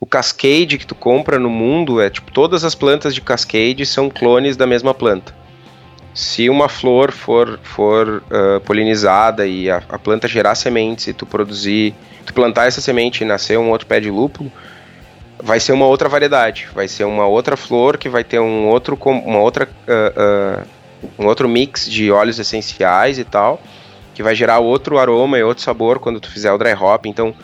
[0.00, 4.10] o Cascade que tu compra no mundo é tipo todas as plantas de Cascade são
[4.10, 5.34] clones da mesma planta.
[6.14, 11.24] Se uma flor for, for uh, polinizada e a, a, planta gerar sementes e tu
[11.24, 11.94] produzir,
[12.26, 14.52] tu plantar essa semente e nascer um outro pé de lúpulo,
[15.42, 18.98] vai ser uma outra variedade, vai ser uma outra flor que vai ter um outro,
[19.04, 20.68] uma outra, uh, uh,
[21.18, 23.62] um outro mix de óleos essenciais e tal,
[24.14, 27.06] que vai gerar outro aroma e outro sabor quando tu fizer o dry hop.
[27.06, 27.34] Então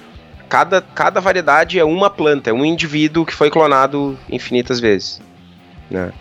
[0.49, 5.21] cada, cada variedade é uma planta, é um indivíduo que foi clonado infinitas vezes.
[5.91, 6.13] Né?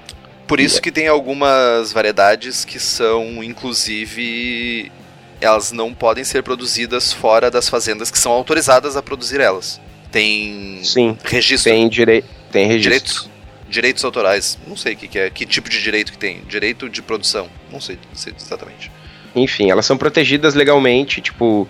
[0.47, 4.91] Por isso que tem algumas variedades que são, inclusive,
[5.41, 9.79] elas não podem ser produzidas fora das fazendas que são autorizadas a produzir elas.
[10.09, 11.71] Tem Sim, registro.
[11.71, 12.89] Tem, direi tem registro.
[12.89, 13.29] Direitos,
[13.69, 14.57] direitos autorais.
[14.65, 15.29] Não sei o que, que, é.
[15.29, 16.41] Que tipo de direito que tem?
[16.47, 17.49] Direito de produção.
[17.69, 18.89] Não sei, não sei exatamente.
[19.41, 21.67] Enfim, elas são protegidas legalmente, tipo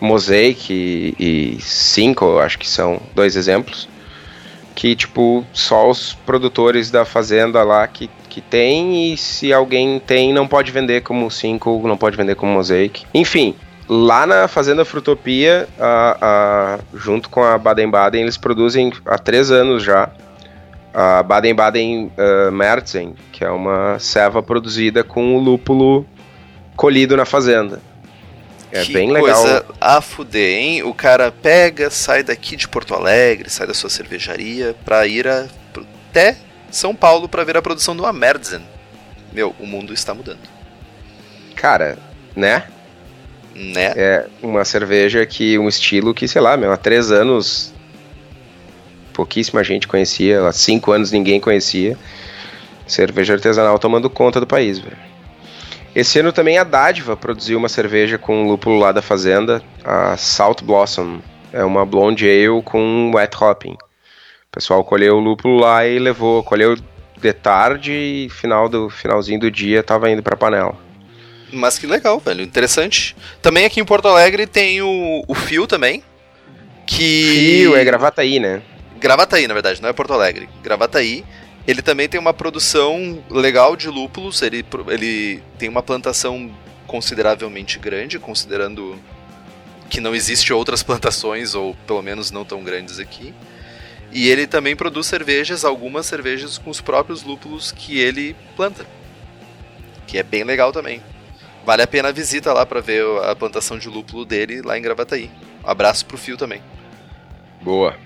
[0.00, 3.88] Mosaic e, e eu acho que são dois exemplos.
[4.74, 10.34] Que, tipo, só os produtores da fazenda lá que, que tem, e se alguém tem,
[10.34, 13.06] não pode vender como Cinco, não pode vender como Mosaic.
[13.14, 13.54] Enfim,
[13.88, 19.82] lá na Fazenda Frutopia, a, a, junto com a Baden-Baden, eles produzem há três anos
[19.82, 20.10] já
[20.92, 26.06] a Baden-Baden uh, Märzen, que é uma ceva produzida com o lúpulo
[26.76, 27.80] colhido na fazenda.
[28.70, 29.34] É que bem legal.
[29.42, 30.82] coisa a fuder, hein?
[30.82, 35.46] O cara pega, sai daqui de Porto Alegre, sai da sua cervejaria pra ir a,
[36.10, 36.36] até
[36.70, 38.62] São Paulo para ver a produção de uma Merzen.
[39.32, 40.40] Meu, o mundo está mudando.
[41.54, 41.98] Cara,
[42.34, 42.64] né?
[43.54, 43.92] Né?
[43.96, 47.72] É uma cerveja que, um estilo que, sei lá, meu, há três anos
[49.14, 51.96] pouquíssima gente conhecia, há cinco anos ninguém conhecia.
[52.86, 54.96] Cerveja artesanal tomando conta do país, velho.
[55.96, 60.62] Esse ano também a Dádiva produziu uma cerveja com lúpulo lá da fazenda, a Salt
[60.62, 61.22] Blossom.
[61.50, 63.72] É uma blonde ale com wet hopping.
[63.72, 66.76] O pessoal colheu o lúpulo lá e levou, colheu
[67.16, 70.76] de tarde e final do finalzinho do dia tava indo pra panela.
[71.50, 73.16] Mas que legal, velho, interessante.
[73.40, 76.04] Também aqui em Porto Alegre tem o, o Fio também,
[76.86, 77.62] que...
[77.62, 78.60] Fio, é Gravataí, né?
[79.00, 80.46] Gravataí, na verdade, não é Porto Alegre.
[80.62, 81.24] Gravataí,
[81.66, 86.50] ele também tem uma produção legal de lúpulos, ele, ele tem uma plantação
[86.86, 88.96] consideravelmente grande, considerando
[89.90, 93.34] que não existe outras plantações, ou pelo menos não tão grandes aqui.
[94.12, 98.86] E ele também produz cervejas, algumas cervejas com os próprios lúpulos que ele planta.
[100.06, 101.02] Que é bem legal também.
[101.64, 104.82] Vale a pena a visita lá para ver a plantação de lúpulo dele lá em
[104.82, 105.28] Gravataí.
[105.64, 106.62] Um abraço pro Fio também.
[107.60, 107.96] Boa.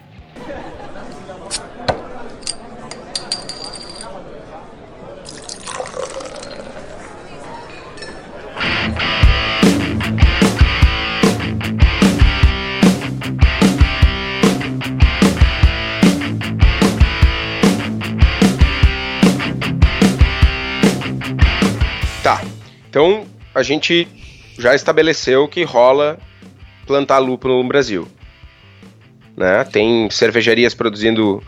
[22.91, 23.25] Então,
[23.55, 24.09] a gente
[24.59, 26.19] já estabeleceu que rola
[26.85, 28.09] plantar lúpulo no Brasil.
[29.37, 29.63] Né?
[29.63, 31.41] Tem cervejarias produzindo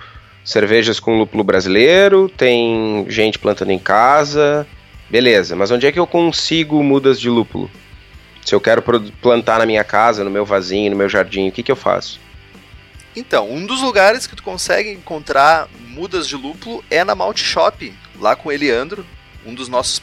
[0.45, 4.67] cervejas com lúpulo brasileiro, tem gente plantando em casa,
[5.11, 5.57] beleza.
[5.57, 7.69] Mas onde é que eu consigo mudas de lúpulo?
[8.45, 8.83] Se eu quero
[9.21, 12.21] plantar na minha casa, no meu vasinho, no meu jardim, o que, que eu faço?
[13.17, 17.93] Então, um dos lugares que tu consegue encontrar mudas de lúpulo é na Malt Shop,
[18.21, 19.05] lá com o Eliandro,
[19.45, 20.01] um dos nossos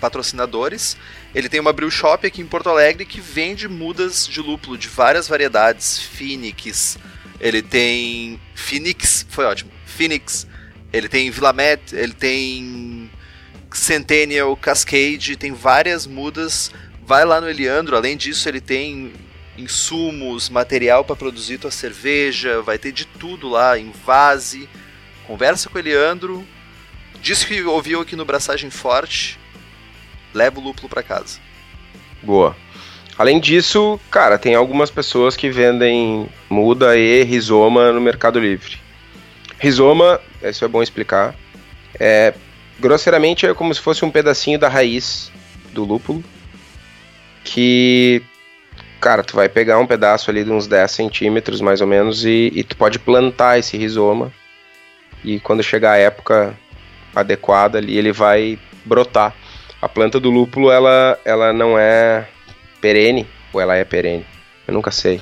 [0.00, 0.96] patrocinadores.
[1.34, 4.88] Ele tem uma brew shop aqui em Porto Alegre que vende mudas de lúpulo de
[4.88, 6.98] várias variedades, Phoenix,
[7.42, 9.72] ele tem Phoenix, foi ótimo.
[9.84, 10.46] Phoenix,
[10.92, 13.10] ele tem Willamette, ele tem
[13.72, 16.70] Centennial, Cascade, tem várias mudas.
[17.04, 19.12] Vai lá no Eliandro, além disso ele tem
[19.58, 24.68] insumos, material para produzir tua cerveja, vai ter de tudo lá, em vase.
[25.26, 26.46] Conversa com o Eliandro,
[27.22, 29.38] Diz que ouviu aqui no Braçagem Forte,
[30.34, 31.38] leva o lúpulo para casa.
[32.20, 32.56] Boa.
[33.16, 38.76] Além disso, cara, tem algumas pessoas que vendem muda e rizoma no Mercado Livre.
[39.56, 41.36] Rizoma, isso é bom explicar,
[42.00, 42.34] é
[42.80, 45.30] grosseiramente é como se fosse um pedacinho da raiz
[45.72, 46.24] do lúpulo
[47.44, 48.20] que
[49.00, 52.50] cara, tu vai pegar um pedaço ali de uns 10 centímetros mais ou menos e,
[52.52, 54.32] e, tu pode plantar esse rizoma
[55.22, 56.56] e quando chegar a época
[57.14, 59.34] adequada ali, ele vai brotar.
[59.80, 62.28] A planta do lúpulo, ela, ela não é
[62.80, 64.24] perene, ou ela é perene?
[64.66, 65.20] Eu nunca sei.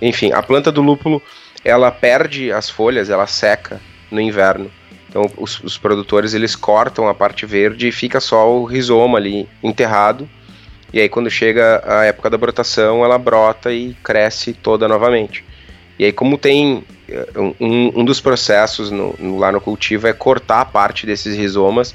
[0.00, 1.22] Enfim, a planta do lúpulo,
[1.64, 4.70] ela perde as folhas, ela seca no inverno.
[5.08, 9.48] Então os, os, produtores eles cortam a parte verde e fica só o rizoma ali
[9.62, 10.28] enterrado.
[10.92, 15.44] E aí quando chega a época da brotação, ela brota e cresce toda novamente.
[15.98, 16.84] E aí como tem
[17.60, 21.94] um, um dos processos no, no, lá no cultivo é cortar parte desses rizomas,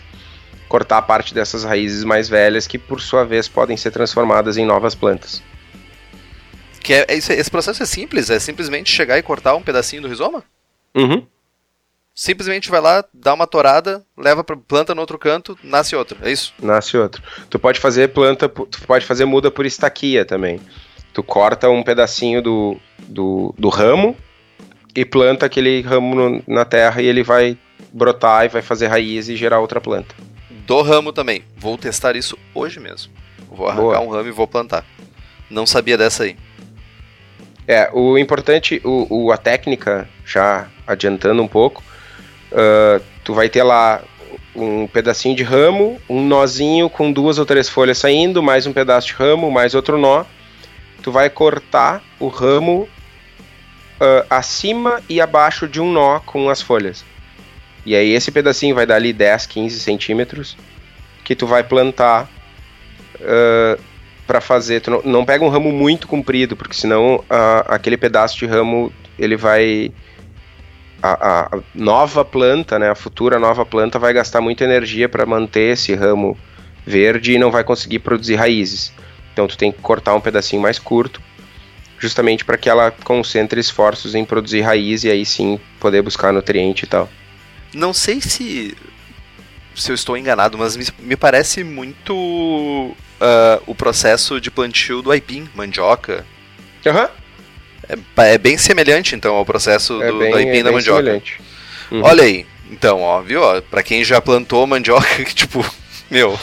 [0.67, 4.95] cortar parte dessas raízes mais velhas que por sua vez podem ser transformadas em novas
[4.95, 5.41] plantas.
[6.79, 10.43] Que é, esse processo é simples, é simplesmente chegar e cortar um pedacinho do rizoma?
[10.95, 11.25] Uhum
[12.13, 16.31] simplesmente vai lá, dá uma torada, leva para planta no outro canto, nasce outro, é
[16.31, 16.53] isso?
[16.61, 17.21] Nasce outro.
[17.49, 20.59] Tu pode fazer planta, tu pode fazer muda por estaquia também.
[21.13, 24.15] Tu corta um pedacinho do, do, do ramo
[24.95, 27.57] e planta aquele ramo no, na terra e ele vai
[27.91, 30.15] brotar e vai fazer raiz e gerar outra planta.
[30.49, 31.43] Do ramo também.
[31.57, 33.11] Vou testar isso hoje mesmo.
[33.49, 33.99] Vou arrancar Boa.
[34.01, 34.85] um ramo e vou plantar.
[35.49, 36.37] Não sabia dessa aí.
[37.67, 41.83] É, o importante, o, o, a técnica, já adiantando um pouco,
[42.51, 44.01] Uh, tu vai ter lá
[44.53, 49.07] um pedacinho de ramo, um nozinho com duas ou três folhas saindo, mais um pedaço
[49.07, 50.25] de ramo, mais outro nó.
[51.01, 52.87] Tu vai cortar o ramo
[54.01, 57.05] uh, acima e abaixo de um nó com as folhas.
[57.85, 60.57] E aí esse pedacinho vai dar ali 10, 15 centímetros
[61.23, 62.27] que tu vai plantar
[63.19, 63.81] uh,
[64.25, 64.81] para fazer.
[64.81, 68.91] Tu não, não, pega um ramo muito comprido, porque senão uh, aquele pedaço de ramo
[69.17, 69.91] ele vai
[71.01, 75.73] a, a, nova planta, né, a futura nova planta vai gastar muita energia para manter
[75.73, 76.37] esse ramo
[76.85, 78.93] verde e não vai conseguir produzir raízes.
[79.33, 81.21] Então tu tem que cortar um pedacinho mais curto,
[82.01, 86.83] justamente para que ela concentre esforços em produzir raiz e aí sim poder buscar nutriente
[86.83, 87.07] e tal.
[87.73, 88.75] Não sei se
[89.75, 95.11] se eu estou enganado, mas me, me parece muito uh, o processo de plantio do
[95.11, 96.25] aipim, mandioca.
[96.85, 97.03] Aham.
[97.03, 97.21] Uhum.
[98.17, 101.23] É, é, bem semelhante, então, ao processo é do, bem, aipim é da mandioca.
[101.89, 102.01] Uhum.
[102.03, 102.45] Olha aí.
[102.69, 103.41] Então, ó, viu?
[103.41, 105.65] Ó, pra quem já plantou mandioca, que tipo,
[106.09, 106.37] meu.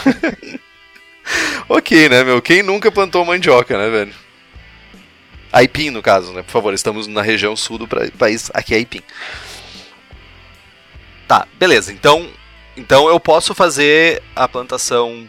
[1.68, 2.40] ok, né, meu?
[2.40, 4.27] Quem nunca plantou mandioca, né, velho?
[5.58, 6.42] Aipim, no caso, né?
[6.42, 9.02] Por favor, estamos na região sul do país, aqui é Aipim.
[11.26, 11.92] Tá, beleza.
[11.92, 12.28] Então,
[12.76, 15.28] então eu posso fazer a plantação.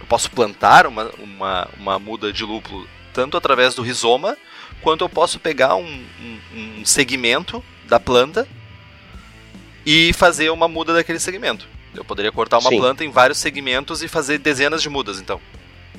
[0.00, 4.36] Eu posso plantar uma, uma, uma muda de lúpulo tanto através do rizoma
[4.82, 6.04] quanto eu posso pegar um,
[6.54, 8.46] um, um segmento da planta
[9.84, 11.66] e fazer uma muda daquele segmento.
[11.94, 12.78] Eu poderia cortar uma Sim.
[12.78, 15.40] planta em vários segmentos e fazer dezenas de mudas, então.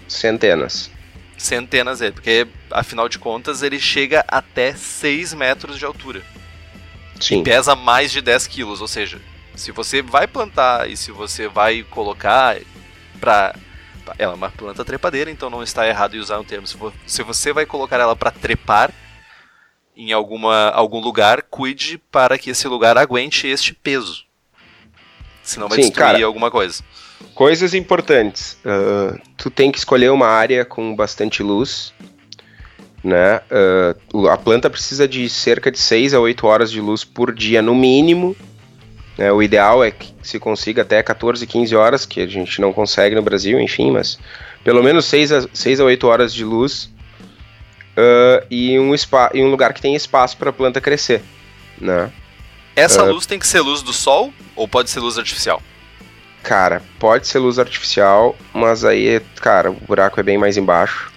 [0.08, 0.92] Centenas.
[1.38, 6.24] Centenas, é, porque afinal de contas ele chega até 6 metros de altura.
[7.20, 7.42] Sim.
[7.42, 9.22] E pesa mais de 10 quilos, ou seja,
[9.56, 12.58] se você vai plantar e se você vai colocar
[13.20, 13.56] para
[14.18, 16.66] ela é uma planta trepadeira, então não está errado em usar um termo.
[17.06, 18.94] Se você vai colocar ela para trepar
[19.96, 24.26] em alguma, algum lugar, cuide para que esse lugar aguente este peso.
[25.42, 26.84] Senão vai Sim, destruir cara, alguma coisa.
[27.34, 28.58] Coisas importantes.
[28.66, 31.94] Uh, tu tem que escolher uma área com bastante luz.
[33.04, 33.40] Né?
[34.14, 37.62] Uh, a planta precisa de cerca de 6 a 8 horas de luz por dia,
[37.62, 38.36] no mínimo,
[39.18, 42.72] é, o ideal é que se consiga até 14, 15 horas, que a gente não
[42.72, 44.20] consegue no Brasil, enfim, mas
[44.64, 46.92] pelo menos 6 a, 6 a 8 horas de luz
[47.98, 51.24] uh, e, um spa, e um lugar que tem espaço para a planta crescer.
[51.80, 52.12] Né?
[52.76, 55.64] Essa luz tem que ser luz do sol ou pode ser luz artificial?
[56.44, 61.12] Cara, pode ser luz artificial, mas aí, cara, o buraco é bem mais embaixo.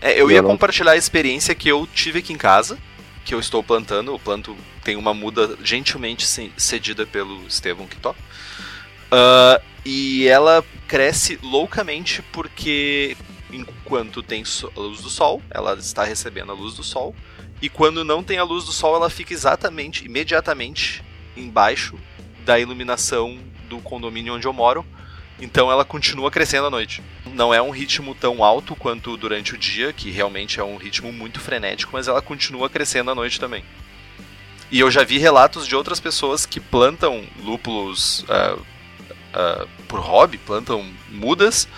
[0.00, 0.50] É, eu ia não...
[0.50, 2.78] compartilhar a experiência que eu tive aqui em casa,
[3.24, 6.24] que eu estou plantando, eu planto tem uma muda gentilmente
[6.56, 8.12] cedida pelo Estevão Kitó.
[8.12, 13.16] Uh, e ela cresce loucamente porque
[13.52, 17.14] enquanto tem a luz do sol, ela está recebendo a luz do sol,
[17.60, 21.02] e quando não tem a luz do sol, ela fica exatamente, imediatamente
[21.36, 21.98] embaixo
[22.44, 24.84] da iluminação do condomínio onde eu moro.
[25.38, 27.02] Então ela continua crescendo à noite.
[27.26, 31.12] Não é um ritmo tão alto quanto durante o dia, que realmente é um ritmo
[31.12, 33.62] muito frenético, mas ela continua crescendo à noite também.
[34.70, 40.38] E eu já vi relatos de outras pessoas que plantam lúpulos uh, uh, por hobby,
[40.38, 41.68] plantam mudas,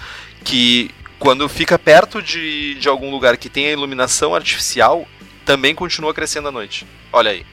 [0.44, 5.06] que quando fica perto de, de algum lugar que tem a iluminação artificial,
[5.44, 6.86] também continua crescendo à noite.
[7.12, 7.44] Olha aí.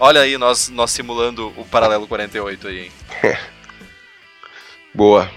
[0.00, 2.92] Olha aí nós, nós simulando o paralelo 48 aí, hein?
[4.98, 5.30] Boa.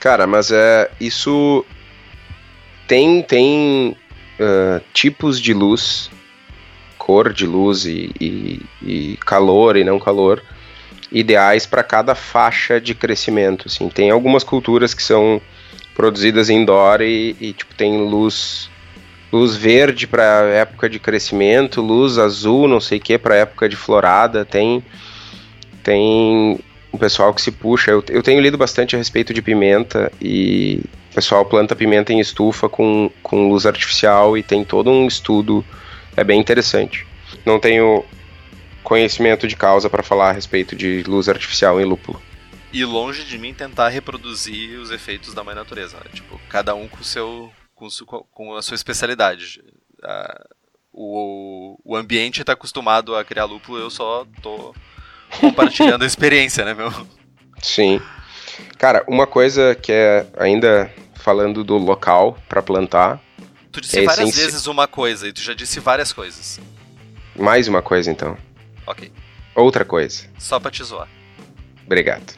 [0.00, 1.64] Cara, mas é isso
[2.88, 3.96] tem tem
[4.40, 6.10] uh, tipos de luz
[6.98, 10.42] cor de luz e, e, e calor e não calor
[11.12, 13.68] ideais para cada faixa de crescimento.
[13.68, 13.88] Assim.
[13.88, 15.40] Tem algumas culturas que são
[15.94, 18.68] produzidas indoor e, e tipo, tem luz
[19.32, 23.76] luz verde para época de crescimento, luz azul, não sei o que, para época de
[23.76, 24.44] florada.
[24.44, 24.82] Tem
[25.84, 26.58] tem
[26.92, 27.90] um pessoal que se puxa.
[27.90, 32.20] Eu, eu tenho lido bastante a respeito de pimenta e o pessoal planta pimenta em
[32.20, 35.64] estufa com, com luz artificial e tem todo um estudo.
[36.16, 37.06] É bem interessante.
[37.44, 38.04] Não tenho
[38.82, 42.20] conhecimento de causa para falar a respeito de luz artificial em lúpulo.
[42.72, 45.96] E longe de mim tentar reproduzir os efeitos da mãe natureza.
[45.98, 46.10] Né?
[46.12, 47.88] Tipo, cada um com, seu, com,
[48.32, 49.62] com a sua especialidade.
[50.92, 54.74] o, o ambiente está acostumado a criar lúpulo, eu só tô
[55.38, 56.92] compartilhando a experiência, né, meu?
[57.62, 58.00] Sim.
[58.78, 63.20] Cara, uma coisa que é ainda falando do local para plantar.
[63.70, 66.58] Tu disse é várias vezes uma coisa e tu já disse várias coisas.
[67.36, 68.36] Mais uma coisa então.
[68.86, 69.12] Ok.
[69.54, 70.24] Outra coisa.
[70.38, 71.08] Só pra te zoar.
[71.86, 72.34] Obrigado.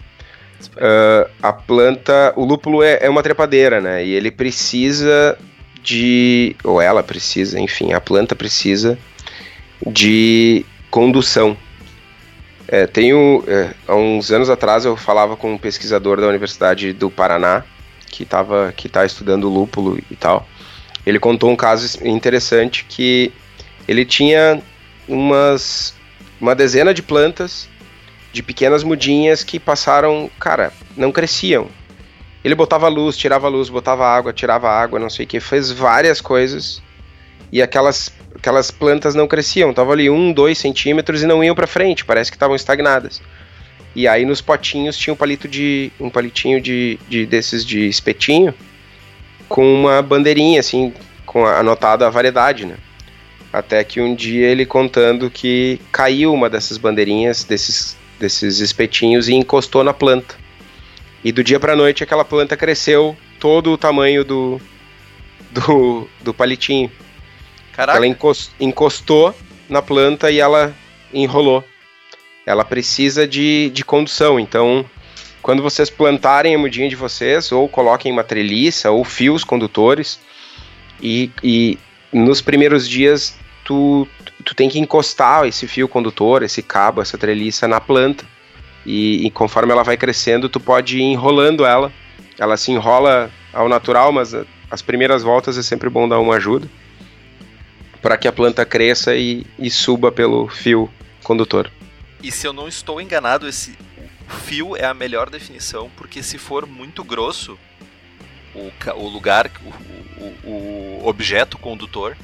[0.77, 2.33] Uh, a planta.
[2.37, 4.05] O lúpulo é, é uma trepadeira, né?
[4.05, 5.39] E ele precisa
[5.83, 6.57] de.
[6.65, 8.99] Ou ela precisa, enfim, a planta precisa
[9.87, 11.57] de condução.
[12.73, 17.11] É, tenho, é, há uns anos atrás eu falava com um pesquisador da Universidade do
[17.11, 17.65] Paraná
[18.07, 20.49] que estava que tá estudando lúpulo e tal.
[21.05, 23.31] Ele contou um caso interessante que
[23.87, 24.63] ele tinha
[25.07, 25.95] umas
[26.41, 27.69] uma dezena de plantas
[28.33, 31.69] de pequenas mudinhas que passaram, cara, não cresciam.
[32.43, 36.23] Ele botava luz, tirava luz, botava água, tirava água, não sei o que, fez várias
[36.23, 36.83] coisas
[37.53, 41.67] e aquelas aquelas plantas não cresciam, estavam ali um, dois centímetros e não iam para
[41.67, 43.21] frente, parece que estavam estagnadas.
[43.95, 48.55] E aí nos potinhos tinha um palito de um palitinho de, de desses de espetinho
[49.49, 50.95] com uma bandeirinha assim,
[51.27, 52.77] com anotada a variedade, né?
[53.53, 59.35] Até que um dia ele contando que caiu uma dessas bandeirinhas, desses, desses espetinhos e
[59.35, 60.35] encostou na planta.
[61.23, 64.59] E do dia para noite aquela planta cresceu todo o tamanho do,
[65.51, 66.91] do, do palitinho.
[67.73, 67.99] Caraca.
[67.99, 68.07] Ela
[68.61, 69.35] encostou
[69.69, 70.75] na planta e ela
[71.13, 71.65] enrolou.
[72.45, 74.85] Ela precisa de, de condução, então
[75.41, 80.21] quando vocês plantarem a mudinha de vocês, ou coloquem uma treliça ou fios condutores,
[81.03, 81.79] e, e
[82.13, 84.07] nos primeiros dias tu,
[84.45, 88.25] tu tem que encostar esse fio condutor, esse cabo, essa treliça na planta.
[88.87, 91.93] E, e, conforme ela vai crescendo, tu pode ir enrolando ela.
[92.39, 94.35] Ela se enrola ao natural, mas
[94.71, 96.69] as primeiras voltas é sempre bom dar uma ajuda
[98.03, 100.93] para que a planta cresça e, e suba pelo fio
[101.23, 101.71] condutor.
[102.21, 103.79] E se eu não estou enganado, esse
[104.45, 107.59] fio é a melhor definição, porque se for muito grosso,
[108.55, 112.17] o, o lugar, o, o, o, objeto condutor,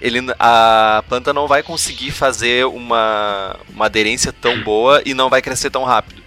[0.00, 5.42] ele, a planta não vai conseguir fazer uma, uma aderência tão boa e não vai
[5.42, 6.22] crescer tão rápido.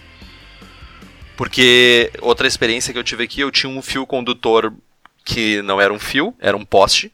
[1.36, 4.72] Porque outra experiência que eu tive aqui, eu tinha um fio condutor
[5.24, 7.12] que não era um fio, era um poste,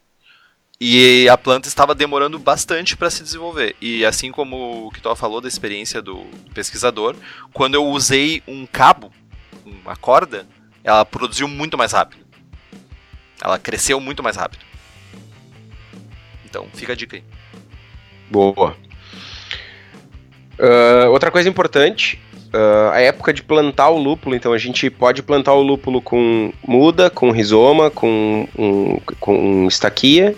[0.80, 3.76] e a planta estava demorando bastante para se desenvolver.
[3.82, 6.24] E assim como o tu falou da experiência do
[6.54, 7.14] pesquisador,
[7.52, 9.12] quando eu usei um cabo,
[9.66, 10.46] uma corda,
[10.82, 12.24] ela produziu muito mais rápido.
[13.42, 14.64] Ela cresceu muito mais rápido.
[16.46, 17.22] Então, fica a dica aí.
[18.30, 18.74] Boa.
[20.58, 22.18] Uh, outra coisa importante,
[22.54, 24.34] uh, a época de plantar o lúpulo.
[24.34, 30.34] Então, a gente pode plantar o lúpulo com muda, com rizoma, com, um, com estaquia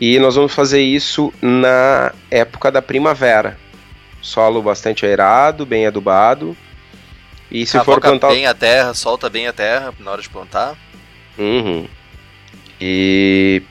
[0.00, 3.58] e nós vamos fazer isso na época da primavera.
[4.22, 6.56] Solo bastante aerado, bem adubado.
[7.50, 8.28] E se Cavoca for plantar.
[8.28, 10.74] bem a terra, solta bem a terra na hora de plantar.
[11.36, 11.86] Uhum.
[12.80, 13.62] E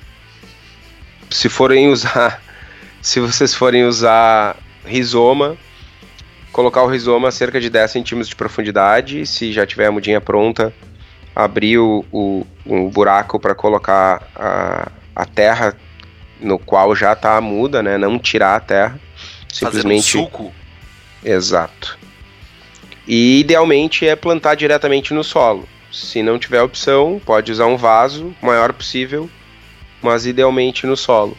[1.32, 2.40] se forem usar.
[3.02, 5.56] Se vocês forem usar rizoma,
[6.52, 9.26] colocar o rizoma a cerca de 10 centímetros de profundidade.
[9.26, 10.74] Se já tiver a mudinha pronta,
[11.34, 15.78] abrir o, o, um buraco para colocar a, a terra
[16.40, 17.98] no qual já está muda, né?
[17.98, 19.00] Não tirar a terra.
[19.52, 20.18] Simplesmente.
[20.18, 20.54] Um suco.
[21.24, 21.98] Exato.
[23.08, 25.68] E idealmente é plantar diretamente no solo.
[25.92, 29.30] Se não tiver opção, pode usar um vaso maior possível,
[30.02, 31.38] mas idealmente no solo.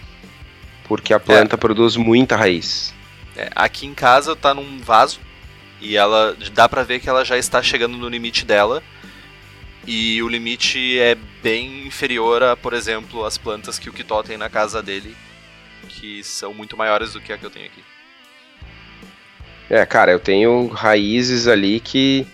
[0.85, 1.59] Porque a planta é.
[1.59, 2.93] produz muita raiz.
[3.37, 5.21] É, aqui em casa tá num vaso
[5.81, 8.83] e ela dá para ver que ela já está chegando no limite dela
[9.91, 14.37] e o limite é bem inferior a, por exemplo, as plantas que o Kitó tem
[14.37, 15.17] na casa dele,
[15.89, 17.83] que são muito maiores do que a que eu tenho aqui.
[19.69, 22.25] É, cara, eu tenho raízes ali que,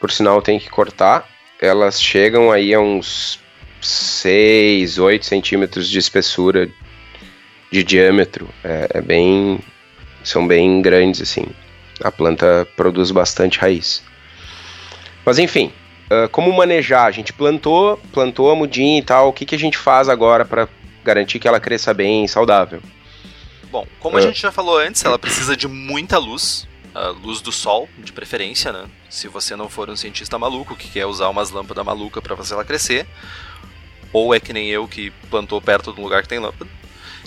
[0.00, 1.28] por sinal, eu tenho que cortar.
[1.60, 3.38] Elas chegam aí a uns
[3.80, 6.68] 6, 8 centímetros de espessura
[7.70, 8.48] de diâmetro.
[8.64, 9.60] É, é bem.
[10.24, 11.46] São bem grandes, assim.
[12.02, 14.02] A planta produz bastante raiz.
[15.24, 15.72] Mas enfim,
[16.10, 17.06] uh, como manejar?
[17.06, 19.28] A gente plantou, plantou a mudinha e tal.
[19.28, 20.68] O que, que a gente faz agora para
[21.04, 22.80] garantir que ela cresça bem e saudável.
[23.70, 27.52] Bom, como a gente já falou antes, ela precisa de muita luz, a luz do
[27.52, 28.84] sol, de preferência, né?
[29.08, 32.54] Se você não for um cientista maluco que quer usar umas lâmpadas malucas para fazer
[32.54, 33.06] ela crescer,
[34.12, 36.70] ou é que nem eu que plantou perto de um lugar que tem lâmpada.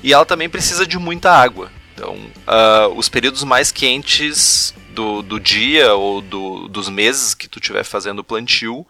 [0.01, 1.71] E ela também precisa de muita água.
[1.93, 7.59] Então, uh, os períodos mais quentes do, do dia ou do, dos meses que tu
[7.59, 8.85] estiver fazendo o plantio,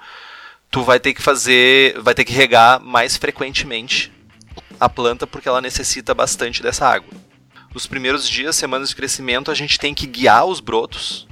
[0.70, 4.12] tu vai ter que fazer, vai ter que regar mais frequentemente
[4.80, 7.10] a planta porque ela necessita bastante dessa água.
[7.74, 11.28] Nos primeiros dias, semanas de crescimento, a gente tem que guiar os brotos.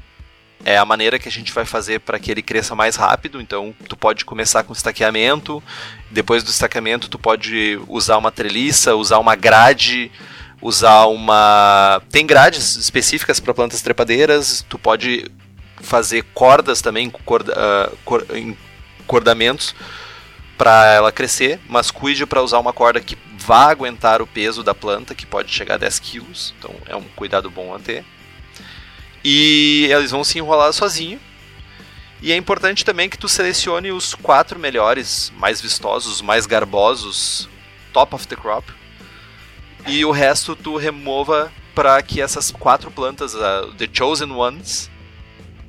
[0.64, 3.42] É a maneira que a gente vai fazer para que ele cresça mais rápido.
[3.42, 5.62] Então, tu pode começar com estaqueamento.
[6.10, 10.12] Depois do estaqueamento, tu pode usar uma treliça, usar uma grade,
[10.62, 12.01] usar uma.
[12.09, 14.66] Tem grades específicas para plantas trepadeiras.
[14.70, 15.32] Tu pode
[15.82, 18.26] fazer cordas também, corda, uh, cor,
[19.07, 19.74] cordamentos
[20.57, 24.76] para ela crescer, mas cuide para usar uma corda que vá aguentar o peso da
[24.76, 28.05] planta, que pode chegar a 10 quilos, então é um cuidado bom a ter.
[29.24, 31.20] E eles vão se enrolar sozinho.
[32.22, 37.49] E é importante também que tu selecione os quatro melhores, mais vistosos, mais garbosos,
[37.91, 38.72] top of the crop.
[39.88, 44.90] E o resto tu remova para que essas quatro plantas, uh, the chosen ones,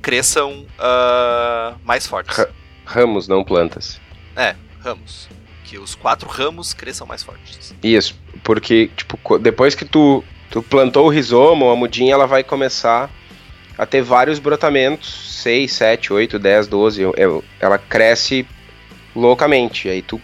[0.01, 2.45] cresçam uh, mais fortes.
[2.85, 4.01] Ramos, não plantas.
[4.37, 5.29] É, ramos.
[5.65, 7.75] Que os quatro ramos cresçam mais fortes.
[7.83, 13.09] Isso, porque, tipo, depois que tu, tu plantou o rizomo, a mudinha ela vai começar
[13.79, 17.03] a ter vários brotamentos, 6, 7, 8, 10, 12,
[17.59, 18.47] ela cresce
[19.15, 19.89] loucamente.
[19.89, 20.21] Aí tu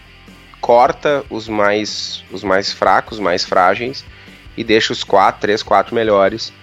[0.69, 4.05] corta os mais os mais fracos, mais frágeis
[4.55, 6.53] e deixa os 4, 3, 4 melhores,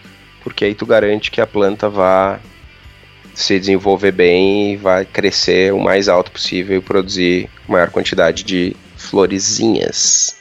[0.44, 2.38] porque aí tu garante que a planta vá
[3.34, 8.76] se desenvolver bem e vai crescer o mais alto possível e produzir maior quantidade de
[8.96, 10.40] florezinhas.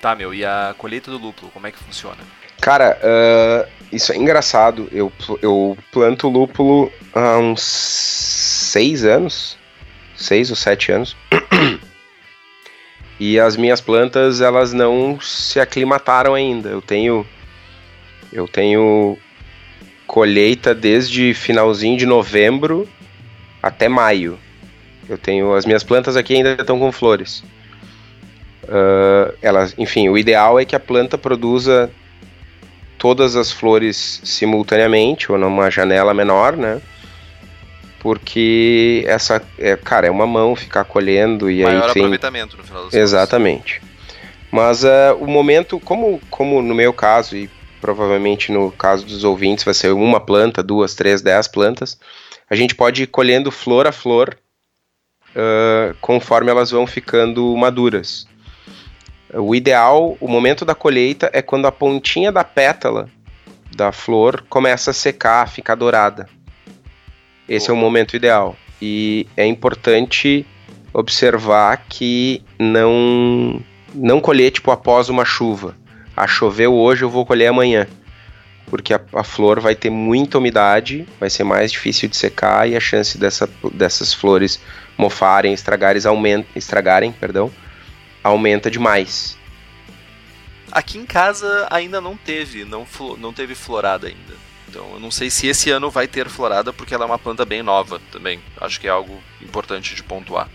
[0.00, 2.16] Tá, meu, e a colheita do lúpulo, como é que funciona?
[2.62, 4.88] Cara, uh, isso é engraçado.
[4.90, 9.58] Eu, eu planto lúpulo há uns seis anos,
[10.16, 11.14] seis ou sete anos.
[13.18, 16.68] e as minhas plantas, elas não se aclimataram ainda.
[16.68, 17.26] Eu tenho
[18.32, 19.16] eu tenho
[20.06, 22.88] colheita desde finalzinho de novembro
[23.62, 24.38] até maio.
[25.08, 27.44] Eu tenho as minhas plantas aqui ainda estão com flores.
[28.64, 31.90] Uh, elas, enfim, o ideal é que a planta produza
[32.98, 36.80] todas as flores simultaneamente ou numa janela menor, né?
[38.04, 42.62] Porque essa, é, cara, é uma mão ficar colhendo e Maior aí tem aproveitamento no
[42.62, 43.80] final das Exatamente.
[44.52, 47.48] Mas uh, o momento, como, como no meu caso e
[47.80, 51.98] provavelmente no caso dos ouvintes vai ser uma planta, duas, três, dez plantas.
[52.50, 54.36] A gente pode ir colhendo flor a flor
[55.30, 58.28] uh, conforme elas vão ficando maduras.
[59.32, 63.08] O ideal, o momento da colheita é quando a pontinha da pétala
[63.74, 66.28] da flor começa a secar, ficar dourada.
[67.48, 68.56] Esse é o momento ideal.
[68.80, 70.46] E é importante
[70.92, 73.60] observar que não
[73.94, 75.76] não colher tipo após uma chuva
[76.16, 77.88] ah, choveu hoje, eu vou colher amanhã.
[78.66, 82.76] Porque a, a, flor vai ter muita umidade, vai ser mais difícil de secar e
[82.76, 84.60] a chance dessa, dessas flores
[84.96, 87.50] mofarem, estragarem, aumenta, estragarem, perdão,
[88.22, 89.36] aumenta demais.
[90.70, 92.86] Aqui em casa ainda não teve, não,
[93.18, 94.34] não teve florada ainda.
[94.68, 97.44] Então eu não sei se esse ano vai ter florada porque ela é uma planta
[97.44, 98.40] bem nova também.
[98.60, 100.48] Acho que é algo importante de pontuar.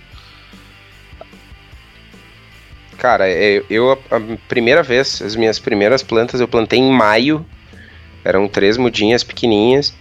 [2.98, 7.46] Cara, é, eu, a primeira vez, as minhas primeiras plantas eu plantei em maio.
[8.26, 9.94] Eram três mudinhas pequenininhas.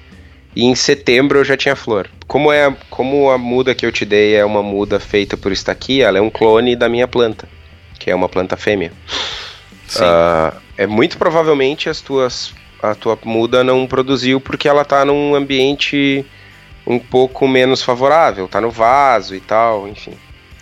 [0.55, 2.11] E em setembro eu já tinha flor.
[2.27, 6.07] Como, é, como a muda que eu te dei é uma muda feita por estaquia,
[6.07, 7.49] ela é um clone da minha planta,
[7.99, 8.93] que é uma planta fêmea.
[9.97, 12.53] Uh, é muito provavelmente as tuas,
[12.83, 16.25] a tua muda não produziu porque ela está num ambiente
[16.87, 20.15] um pouco menos favorável, está no vaso e tal, enfim.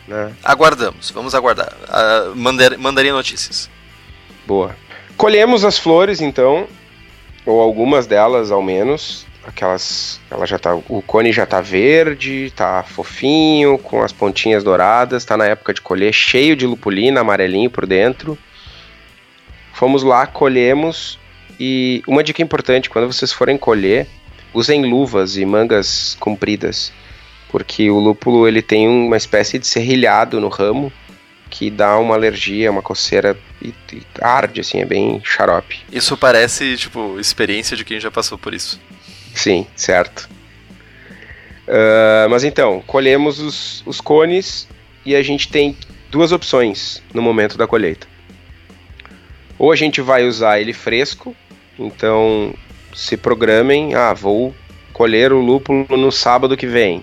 [0.09, 0.33] Né?
[0.43, 1.73] Aguardamos, vamos aguardar.
[1.85, 3.71] Uh, mandar, mandaria notícias.
[4.47, 4.75] Boa.
[5.17, 6.67] Colhemos as flores então,
[7.45, 9.27] ou algumas delas ao menos.
[9.47, 10.21] Aquelas.
[10.29, 10.75] Ela já tá.
[10.75, 15.81] O cone já tá verde, tá fofinho, com as pontinhas douradas, tá na época de
[15.81, 18.37] colher, cheio de lupulina, amarelinho por dentro.
[19.73, 21.19] Fomos lá, colhemos.
[21.59, 24.07] E uma dica importante, quando vocês forem colher,
[24.53, 26.93] usem luvas e mangas compridas
[27.49, 30.93] porque o lúpulo ele tem uma espécie de serrilhado no ramo
[31.49, 35.81] que dá uma alergia, uma coceira e, e arde, assim, é bem xarope.
[35.91, 38.81] Isso parece, tipo, experiência de quem já passou por isso.
[39.35, 40.29] Sim, certo.
[41.67, 44.69] Uh, mas então, colhemos os, os cones
[45.05, 45.77] e a gente tem
[46.11, 48.07] duas opções no momento da colheita.
[49.59, 51.35] Ou a gente vai usar ele fresco,
[51.79, 52.55] então
[52.95, 54.55] se programem, ah, vou
[54.93, 57.03] colher o lúpulo no sábado que vem.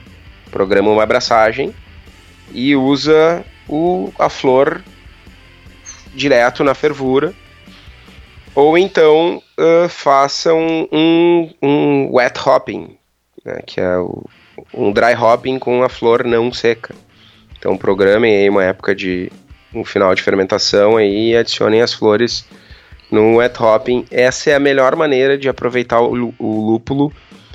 [0.50, 1.74] Programa uma abraçagem
[2.52, 4.84] e usa o, a flor
[6.14, 7.34] direto na fervura.
[8.56, 12.98] Ou então uh, façam um, um wet hopping,
[13.44, 14.24] né, que é o,
[14.74, 16.96] um dry hopping com a flor não seca.
[17.58, 19.32] Então programem aí uma época de
[19.74, 22.46] um final de fermentação aí e adicionem as flores
[23.14, 24.06] no wet hopping.
[24.10, 27.14] Essa é a melhor maneira de aproveitar o, lúpulo,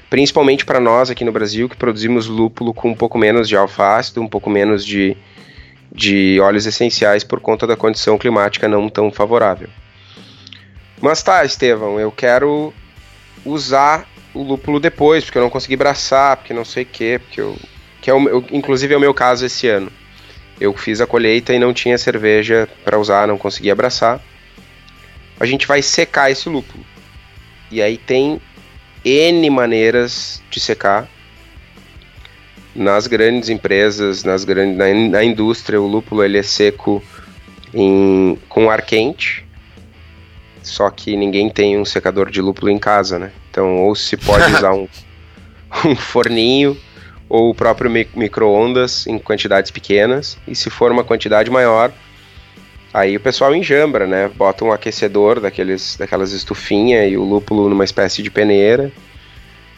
[0.08, 4.22] principalmente para nós aqui no Brasil que produzimos lúpulo com um pouco menos de alfa-ácido,
[4.22, 5.16] um pouco menos de,
[5.90, 9.68] de óleos essenciais por conta da condição climática não tão favorável.
[11.00, 12.72] Mas tá, Estevão, eu quero
[13.44, 17.40] usar o lúpulo depois, porque eu não consegui braçar, porque não sei o que, porque
[17.40, 17.56] eu.
[18.00, 19.90] Que é o, eu, inclusive é o meu caso esse ano.
[20.60, 24.20] Eu fiz a colheita e não tinha cerveja para usar, não conseguia abraçar.
[25.38, 26.84] A gente vai secar esse lúpulo.
[27.70, 28.40] E aí tem
[29.04, 31.08] N maneiras de secar.
[32.74, 37.02] Nas grandes empresas, nas grandes, na, na indústria, o lúpulo ele é seco
[37.74, 39.48] em, com ar quente
[40.68, 43.32] só que ninguém tem um secador de lúpulo em casa, né?
[43.50, 44.86] Então, ou se pode usar um,
[45.86, 46.76] um forninho
[47.28, 51.92] ou o próprio micro-ondas em quantidades pequenas, e se for uma quantidade maior,
[52.92, 54.28] aí o pessoal enjambra, né?
[54.28, 58.90] Bota um aquecedor daqueles, daquelas estufinhas e o lúpulo numa espécie de peneira.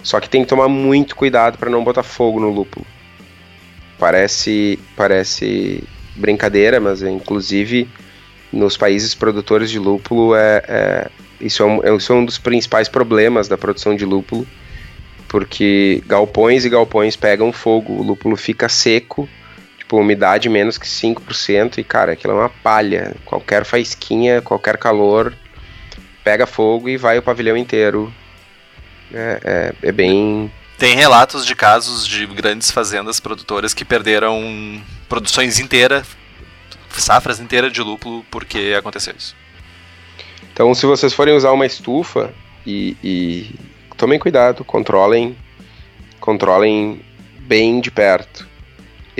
[0.02, 2.86] Só que tem que tomar muito cuidado para não botar fogo no lúpulo.
[3.98, 5.84] Parece, parece
[6.16, 7.88] brincadeira, mas é, inclusive
[8.52, 12.88] nos países produtores de lúpulo, é, é isso, é um, isso é um dos principais
[12.88, 14.46] problemas da produção de lúpulo,
[15.28, 19.28] porque galpões e galpões pegam fogo, o lúpulo fica seco,
[19.90, 23.16] tipo, umidade menos que 5%, e cara, aquilo é uma palha.
[23.24, 25.34] Qualquer faísquinha, qualquer calor,
[26.22, 28.12] pega fogo e vai o pavilhão inteiro.
[29.12, 30.50] É, é, é bem.
[30.78, 36.06] Tem relatos de casos de grandes fazendas produtoras que perderam produções inteiras
[36.90, 39.34] safras inteiras de lúpulo porque aconteceu isso.
[40.52, 42.34] Então, se vocês forem usar uma estufa
[42.66, 43.54] e, e
[43.96, 45.36] tomem cuidado, controlem,
[46.18, 47.00] controlem
[47.38, 48.49] bem de perto.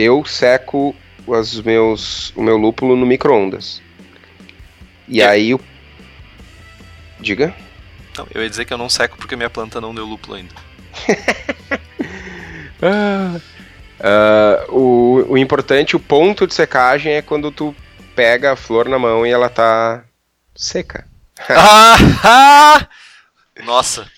[0.00, 0.94] Eu seco
[1.26, 3.82] os meus, o meu lúpulo no micro-ondas.
[5.06, 5.60] E aí o.
[7.18, 7.54] Diga?
[8.16, 10.54] Não, eu ia dizer que eu não seco porque minha planta não deu lúpulo ainda.
[12.82, 13.40] ah,
[14.00, 17.76] Uh, o, o importante, o ponto de secagem é quando tu
[18.16, 20.02] pega a flor na mão e ela tá
[20.56, 21.06] seca.
[21.50, 22.88] ah, ah!
[23.62, 24.10] Nossa.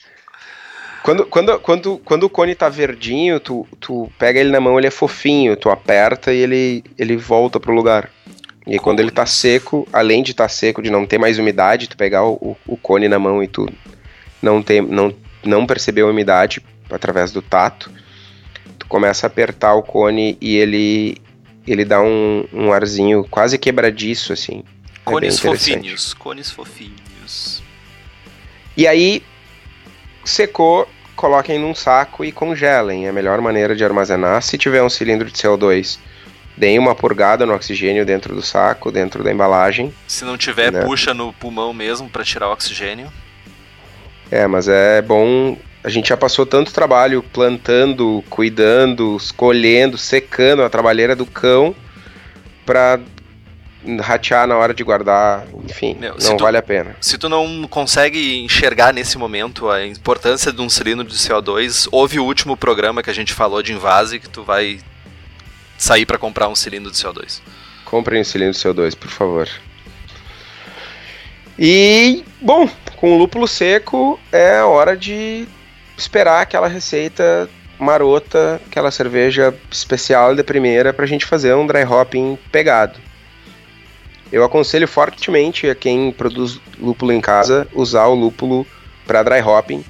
[1.03, 4.87] Quando, quando, quando, quando o cone tá verdinho, tu, tu pega ele na mão, ele
[4.87, 8.09] é fofinho, tu aperta e ele, ele volta pro lugar.
[8.67, 11.89] E quando ele tá seco, além de estar tá seco, de não ter mais umidade,
[11.89, 13.69] tu pegar o, o, cone na mão e tu
[14.41, 15.13] não, ter, não,
[15.45, 17.91] não perceber a umidade através do tato,
[18.93, 21.17] começa a apertar o cone e ele
[21.67, 24.63] ele dá um, um arzinho quase quebradiço, assim.
[24.85, 27.63] É cones é fofinhos, cones fofinhos.
[28.77, 29.23] E aí,
[30.25, 33.07] secou, coloquem num saco e congelem.
[33.07, 34.43] É a melhor maneira de armazenar.
[34.43, 35.99] Se tiver um cilindro de CO2,
[36.57, 39.93] deem uma purgada no oxigênio dentro do saco, dentro da embalagem.
[40.07, 40.85] Se não tiver, né?
[40.85, 43.13] puxa no pulmão mesmo para tirar o oxigênio.
[44.31, 50.71] É, mas é bom a gente já passou tanto trabalho plantando, cuidando, escolhendo, secando a
[50.71, 51.75] trabalheira do cão
[52.65, 53.01] para
[54.01, 56.97] ratear na hora de guardar, enfim, Meu, não tu, vale a pena.
[57.01, 62.19] Se tu não consegue enxergar nesse momento a importância de um cilindro de CO2, ouve
[62.19, 64.79] o último programa que a gente falou de invase que tu vai
[65.77, 67.41] sair para comprar um cilindro de CO2.
[67.85, 69.49] Comprem um cilindro de CO2, por favor.
[71.59, 75.47] E, bom, com o lúpulo seco é hora de
[75.97, 81.85] esperar aquela receita marota, aquela cerveja especial de primeira para a gente fazer um dry
[81.85, 82.99] hopping pegado.
[84.33, 88.67] Eu aconselho fortemente a quem produz lúpulo em casa usar o lúpulo
[89.07, 89.85] para dry hopping,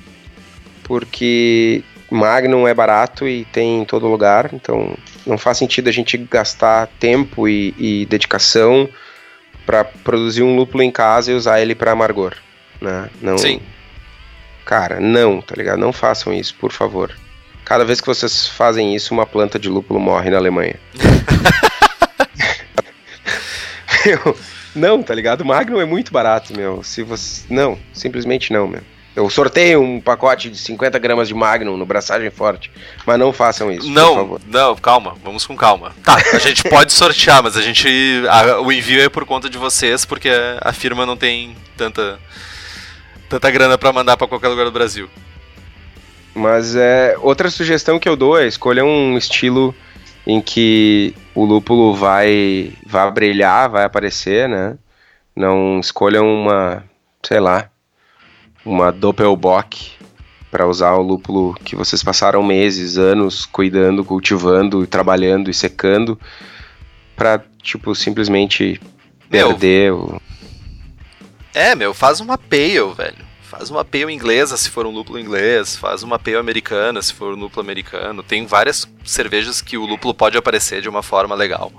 [0.83, 6.19] porque Magnum é barato e tem em todo lugar, então não faz sentido a gente
[6.19, 8.89] gastar tempo e, e dedicação
[9.65, 12.35] para produzir um lúpulo em casa e usar ele para amargor,
[12.81, 13.09] né?
[13.21, 13.61] Não, Sim.
[14.65, 15.79] Cara, não, tá ligado?
[15.79, 17.17] Não façam isso, por favor.
[17.65, 20.77] Cada vez que vocês fazem isso, uma planta de lúpulo morre na Alemanha.
[24.05, 24.37] meu,
[24.75, 25.43] não, tá ligado?
[25.43, 26.83] O Magnum é muito barato, meu.
[26.83, 28.83] Se você, não, simplesmente não, meu.
[29.15, 32.71] Eu sorteio um pacote de 50 gramas de Magnum no Braçagem Forte,
[33.07, 34.41] mas não façam isso, não.
[34.47, 35.95] Não, calma, vamos com calma.
[36.03, 37.87] Tá, a gente pode sortear, mas a gente.
[38.29, 40.31] A, o envio é por conta de vocês, porque
[40.61, 42.19] a firma não tem tanta.
[43.29, 45.11] tanta grana para mandar para qualquer lugar do Brasil.
[46.35, 47.15] Mas é.
[47.21, 49.75] Outra sugestão que eu dou é escolher um estilo
[50.27, 54.77] em que o lúpulo vai, vai brilhar, vai aparecer, né?
[55.35, 56.85] Não escolha uma,
[57.23, 57.71] sei lá,
[58.65, 59.93] uma Doppelbock
[60.51, 66.21] para usar o lúpulo que vocês passaram meses, anos cuidando, cultivando, trabalhando e secando
[67.17, 68.81] para tipo simplesmente
[69.31, 70.21] meu, perder o
[71.55, 73.32] É, meu, faz uma pale, velho.
[73.53, 77.35] Faz uma pale inglesa se for um lúpulo inglês, faz uma pale americana se for
[77.35, 78.23] um lúpulo americano.
[78.23, 81.71] Tem várias cervejas que o lúpulo pode aparecer de uma forma legal.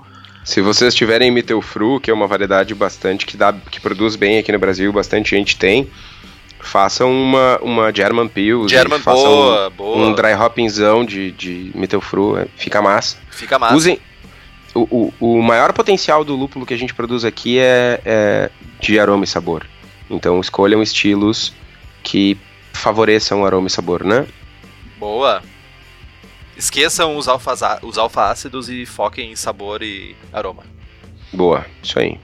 [0.44, 4.52] Se vocês tiverem Mittelfru, que é uma variedade bastante que dá que produz bem aqui
[4.52, 5.90] no Brasil, bastante gente tem,
[6.60, 8.70] façam uma, uma German Pils.
[8.70, 10.06] German, boa, um, boa.
[10.06, 13.16] Um dry hoppingzão de, de Mittelfru, é, fica massa.
[13.32, 13.74] Fica massa.
[13.74, 13.98] Usem,
[14.72, 18.96] o, o, o maior potencial do lúpulo que a gente produz aqui é, é de
[18.96, 19.66] aroma e sabor.
[20.08, 21.52] Então escolham estilos
[22.04, 22.38] que
[22.72, 24.26] favoreçam aroma e sabor, né?
[24.98, 25.42] Boa.
[26.56, 30.62] Esqueçam os, alfa, os alfa-ácidos e foquem em sabor e aroma.
[31.32, 32.20] Boa, isso aí.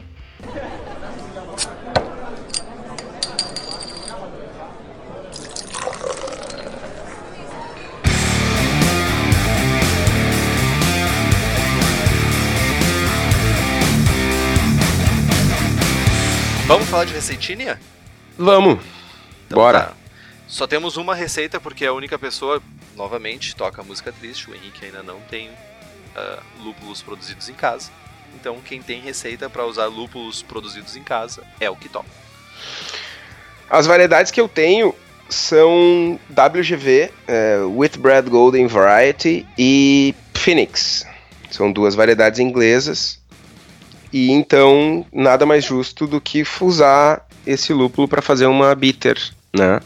[16.68, 17.80] Vamos falar de receitinha?
[18.38, 18.99] Vamos.
[19.50, 19.80] Então, Bora.
[19.80, 19.92] Tá.
[20.46, 22.62] Só temos uma receita porque a única pessoa,
[22.96, 24.48] novamente, toca música triste.
[24.48, 27.90] O Henrique ainda não tem uh, lúpulos produzidos em casa.
[28.34, 32.08] Então, quem tem receita para usar lúpulos produzidos em casa é o que toca.
[33.68, 34.94] As variedades que eu tenho
[35.28, 37.58] são WGV, é,
[37.98, 41.06] Bread Golden Variety e Phoenix.
[41.50, 43.20] São duas variedades inglesas
[44.12, 49.16] e então, nada mais justo do que usar esse lúpulo para fazer uma bitter,
[49.52, 49.80] né?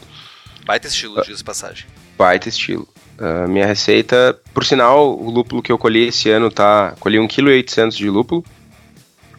[0.65, 1.85] Baita estilo, diz passagem.
[2.17, 2.87] Baita estilo.
[3.19, 6.95] Uh, minha receita, por sinal, o lúpulo que eu colhi esse ano tá.
[6.99, 8.43] Colhi 1,8 kg de lúpulo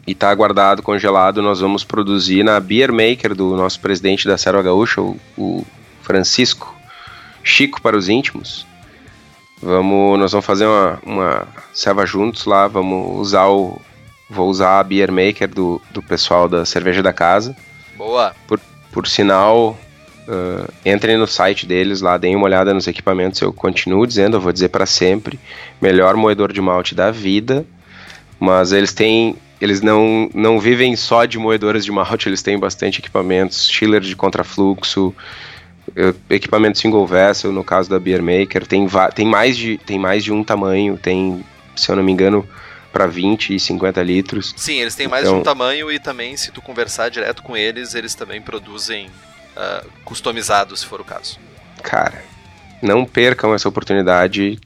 [0.07, 1.43] e tá guardado, congelado.
[1.43, 5.67] Nós vamos produzir na Beer Maker do nosso presidente da Serra Gaúcha, o, o
[6.03, 6.75] Francisco
[7.43, 8.67] Chico para os íntimos.
[9.63, 13.81] Vamos, nós vamos fazer uma, uma serva juntos lá, vamos usar o,
[14.29, 17.57] Vou usar a Beer Maker do, do pessoal da Cerveja da Casa.
[17.97, 18.35] Boa.
[18.47, 18.61] Por,
[18.93, 19.79] por sinal,
[20.29, 23.41] uh, entrem no site deles lá, deem uma olhada nos equipamentos.
[23.41, 25.39] Eu continuo dizendo, eu vou dizer para sempre,
[25.81, 27.65] melhor moedor de malte da vida.
[28.39, 32.99] Mas eles têm, eles não, não vivem só de moedores de malte, eles têm bastante
[32.99, 35.15] equipamentos, chiller de contrafluxo,
[35.89, 40.23] uh, equipamento single vessel, no caso da Beer Maker, tem, tem, mais de, tem mais
[40.23, 41.43] de um tamanho, tem,
[41.75, 42.47] se eu não me engano,
[42.93, 44.55] para 20 e 50 litros.
[44.57, 45.35] Sim, eles têm mais então...
[45.35, 49.09] de um tamanho e também, se tu conversar direto com eles, eles também produzem
[49.57, 51.39] uh, customizados, se for o caso.
[51.83, 52.23] Cara,
[52.83, 54.59] não percam essa oportunidade.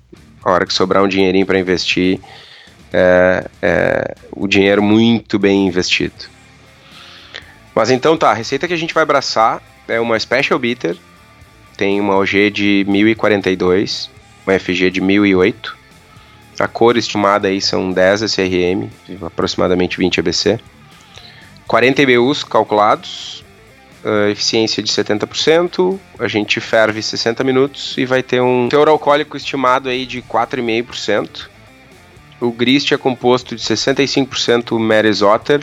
[0.43, 2.19] A hora que sobrar um dinheirinho para investir,
[2.93, 6.15] é, é o dinheiro muito bem investido.
[7.75, 10.97] Mas então tá, a receita que a gente vai abraçar é uma Special Bitter,
[11.77, 14.11] tem uma OG de 1042,
[14.47, 15.79] uma FG de 1008,
[16.59, 18.91] a cor estimada aí são 10 SRM,
[19.25, 20.61] aproximadamente 20 ABC.
[21.67, 23.43] 40 IBUs calculados,
[24.05, 29.37] uh, eficiência de 70%, a gente ferve 60 minutos e vai ter um teor alcoólico
[29.37, 31.49] estimado aí de 4,5%.
[32.41, 35.63] O grist é composto de 65% Maris Otter,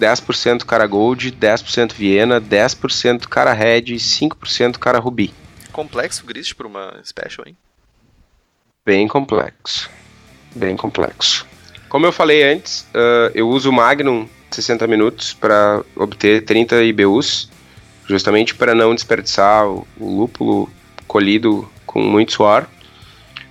[0.00, 5.32] 10% Cara Gold, 10% Viena, 10% Cara Red e 5% Cara Ruby.
[5.72, 7.56] Complexo o grist para uma special, hein?
[8.84, 9.88] Bem complexo
[10.54, 11.46] bem complexo.
[11.88, 17.50] Como eu falei antes, uh, eu uso o Magnum 60 minutos para obter 30 IBUs,
[18.08, 20.68] justamente para não desperdiçar o, lúpulo
[21.06, 22.66] colhido com muito suor.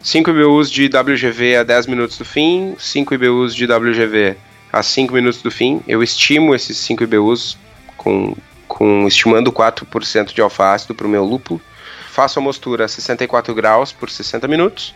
[0.01, 4.35] 5 IBUs de WGV a 10 minutos do fim, 5 IBUs de WGV
[4.71, 5.81] a 5 minutos do fim.
[5.87, 7.57] Eu estimo esses 5 IBUs
[7.95, 8.35] com,
[8.67, 11.61] com estimando 4% de alfa-ácido para o meu lúpulo.
[12.09, 14.93] Faço a mostura a 64 graus por 60 minutos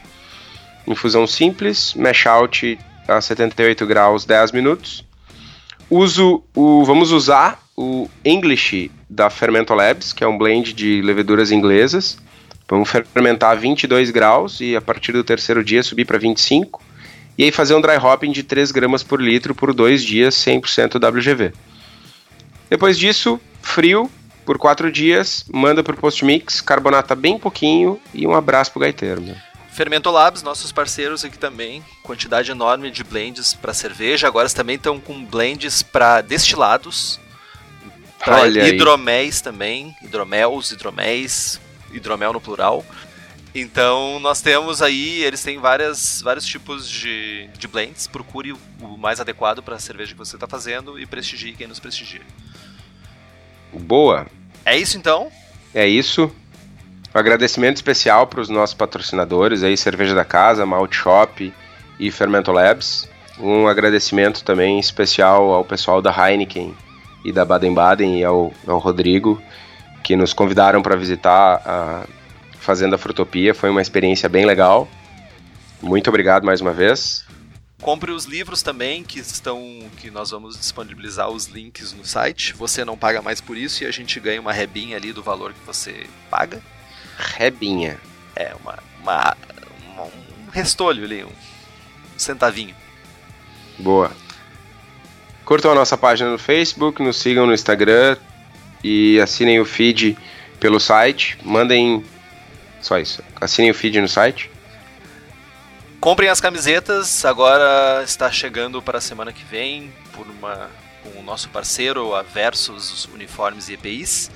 [0.88, 5.06] infusão simples, mash out a 78 graus 10 minutos.
[5.90, 11.52] Uso o, vamos usar o English da Fermento Labs, que é um blend de leveduras
[11.52, 12.18] inglesas.
[12.68, 16.82] Vamos fermentar a 22 graus e a partir do terceiro dia subir para 25.
[17.38, 20.96] E aí fazer um dry hopping de 3 gramas por litro por dois dias, 100%
[20.96, 21.52] WGV.
[22.70, 24.10] Depois disso, frio
[24.46, 29.22] por quatro dias, manda pro Post Mix, carbonata bem pouquinho e um abraço pro gaiteiro.
[29.22, 29.36] Meu.
[29.72, 34.28] Fermento Labs, nossos parceiros aqui também, quantidade enorme de blends para cerveja.
[34.28, 37.20] Agora eles também estão com blends para destilados,
[38.24, 41.60] para hidroméis também, hidromels, hidroméis,
[41.92, 42.86] hidromel no plural.
[43.54, 48.08] Então nós temos aí, eles têm várias, vários tipos de, de blends.
[48.08, 51.80] Procure o mais adequado para a cerveja que você está fazendo e prestigie quem nos
[51.80, 52.22] prestigia.
[53.74, 54.28] Boa.
[54.66, 55.30] É isso então?
[55.74, 56.32] É isso.
[57.14, 61.54] Um agradecimento especial para os nossos patrocinadores aí, Cerveja da Casa, Malt Shop
[62.00, 63.10] e Fermento Labs.
[63.38, 66.74] Um agradecimento também especial ao pessoal da Heineken
[67.24, 69.42] e da Baden-Baden e ao, ao Rodrigo,
[70.04, 72.08] que nos convidaram para visitar a
[72.60, 73.54] Fazenda Frutopia.
[73.54, 74.88] Foi uma experiência bem legal.
[75.82, 77.26] Muito obrigado mais uma vez.
[77.82, 79.60] Compre os livros também, que estão.
[79.98, 82.54] que nós vamos disponibilizar os links no site.
[82.54, 85.52] Você não paga mais por isso e a gente ganha uma rebinha ali do valor
[85.52, 86.62] que você paga.
[87.18, 88.00] Rebinha.
[88.36, 89.38] É, uma, uma,
[89.92, 91.32] uma um restolho ali, um
[92.16, 92.76] centavinho.
[93.80, 94.12] Boa.
[95.52, 98.16] Curtam a nossa página no Facebook, nos sigam no Instagram
[98.82, 100.18] e assinem o feed
[100.62, 101.38] pelo site.
[101.44, 102.06] Mandem.
[102.80, 103.22] Só isso.
[103.36, 104.50] Assinem o feed no site.
[106.00, 110.70] Comprem as camisetas, agora está chegando para a semana que vem por uma
[111.04, 114.32] com o nosso parceiro, a Versus Uniformes e EPIs.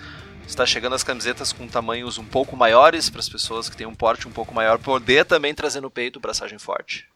[0.46, 3.96] Está chegando as camisetas com tamanhos um pouco maiores para as pessoas que têm um
[3.96, 7.08] porte um pouco maior poder também trazer no peito braçagem forte.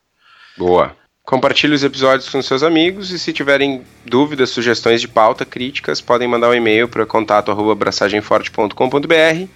[0.58, 0.96] Boa.
[1.30, 6.28] Compartilhe os episódios com seus amigos e se tiverem dúvidas, sugestões de pauta, críticas, podem
[6.28, 9.48] mandar um e-mail para contato@braçagemforte.com.br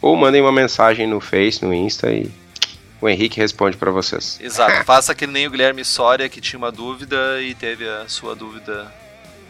[0.00, 2.30] ou mandem uma mensagem no Face, no Insta e
[3.00, 4.38] o Henrique responde para vocês.
[4.40, 4.84] Exato.
[4.84, 8.94] Faça que nem o Guilherme Soria que tinha uma dúvida e teve a sua dúvida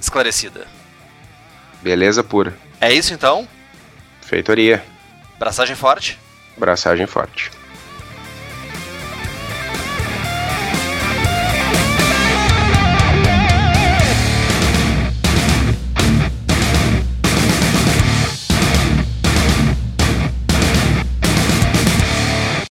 [0.00, 0.66] esclarecida.
[1.82, 2.56] Beleza pura.
[2.80, 3.46] É isso então?
[4.22, 4.82] Feitoria.
[5.38, 6.18] Braçagem forte?
[6.56, 7.57] Braçagem forte.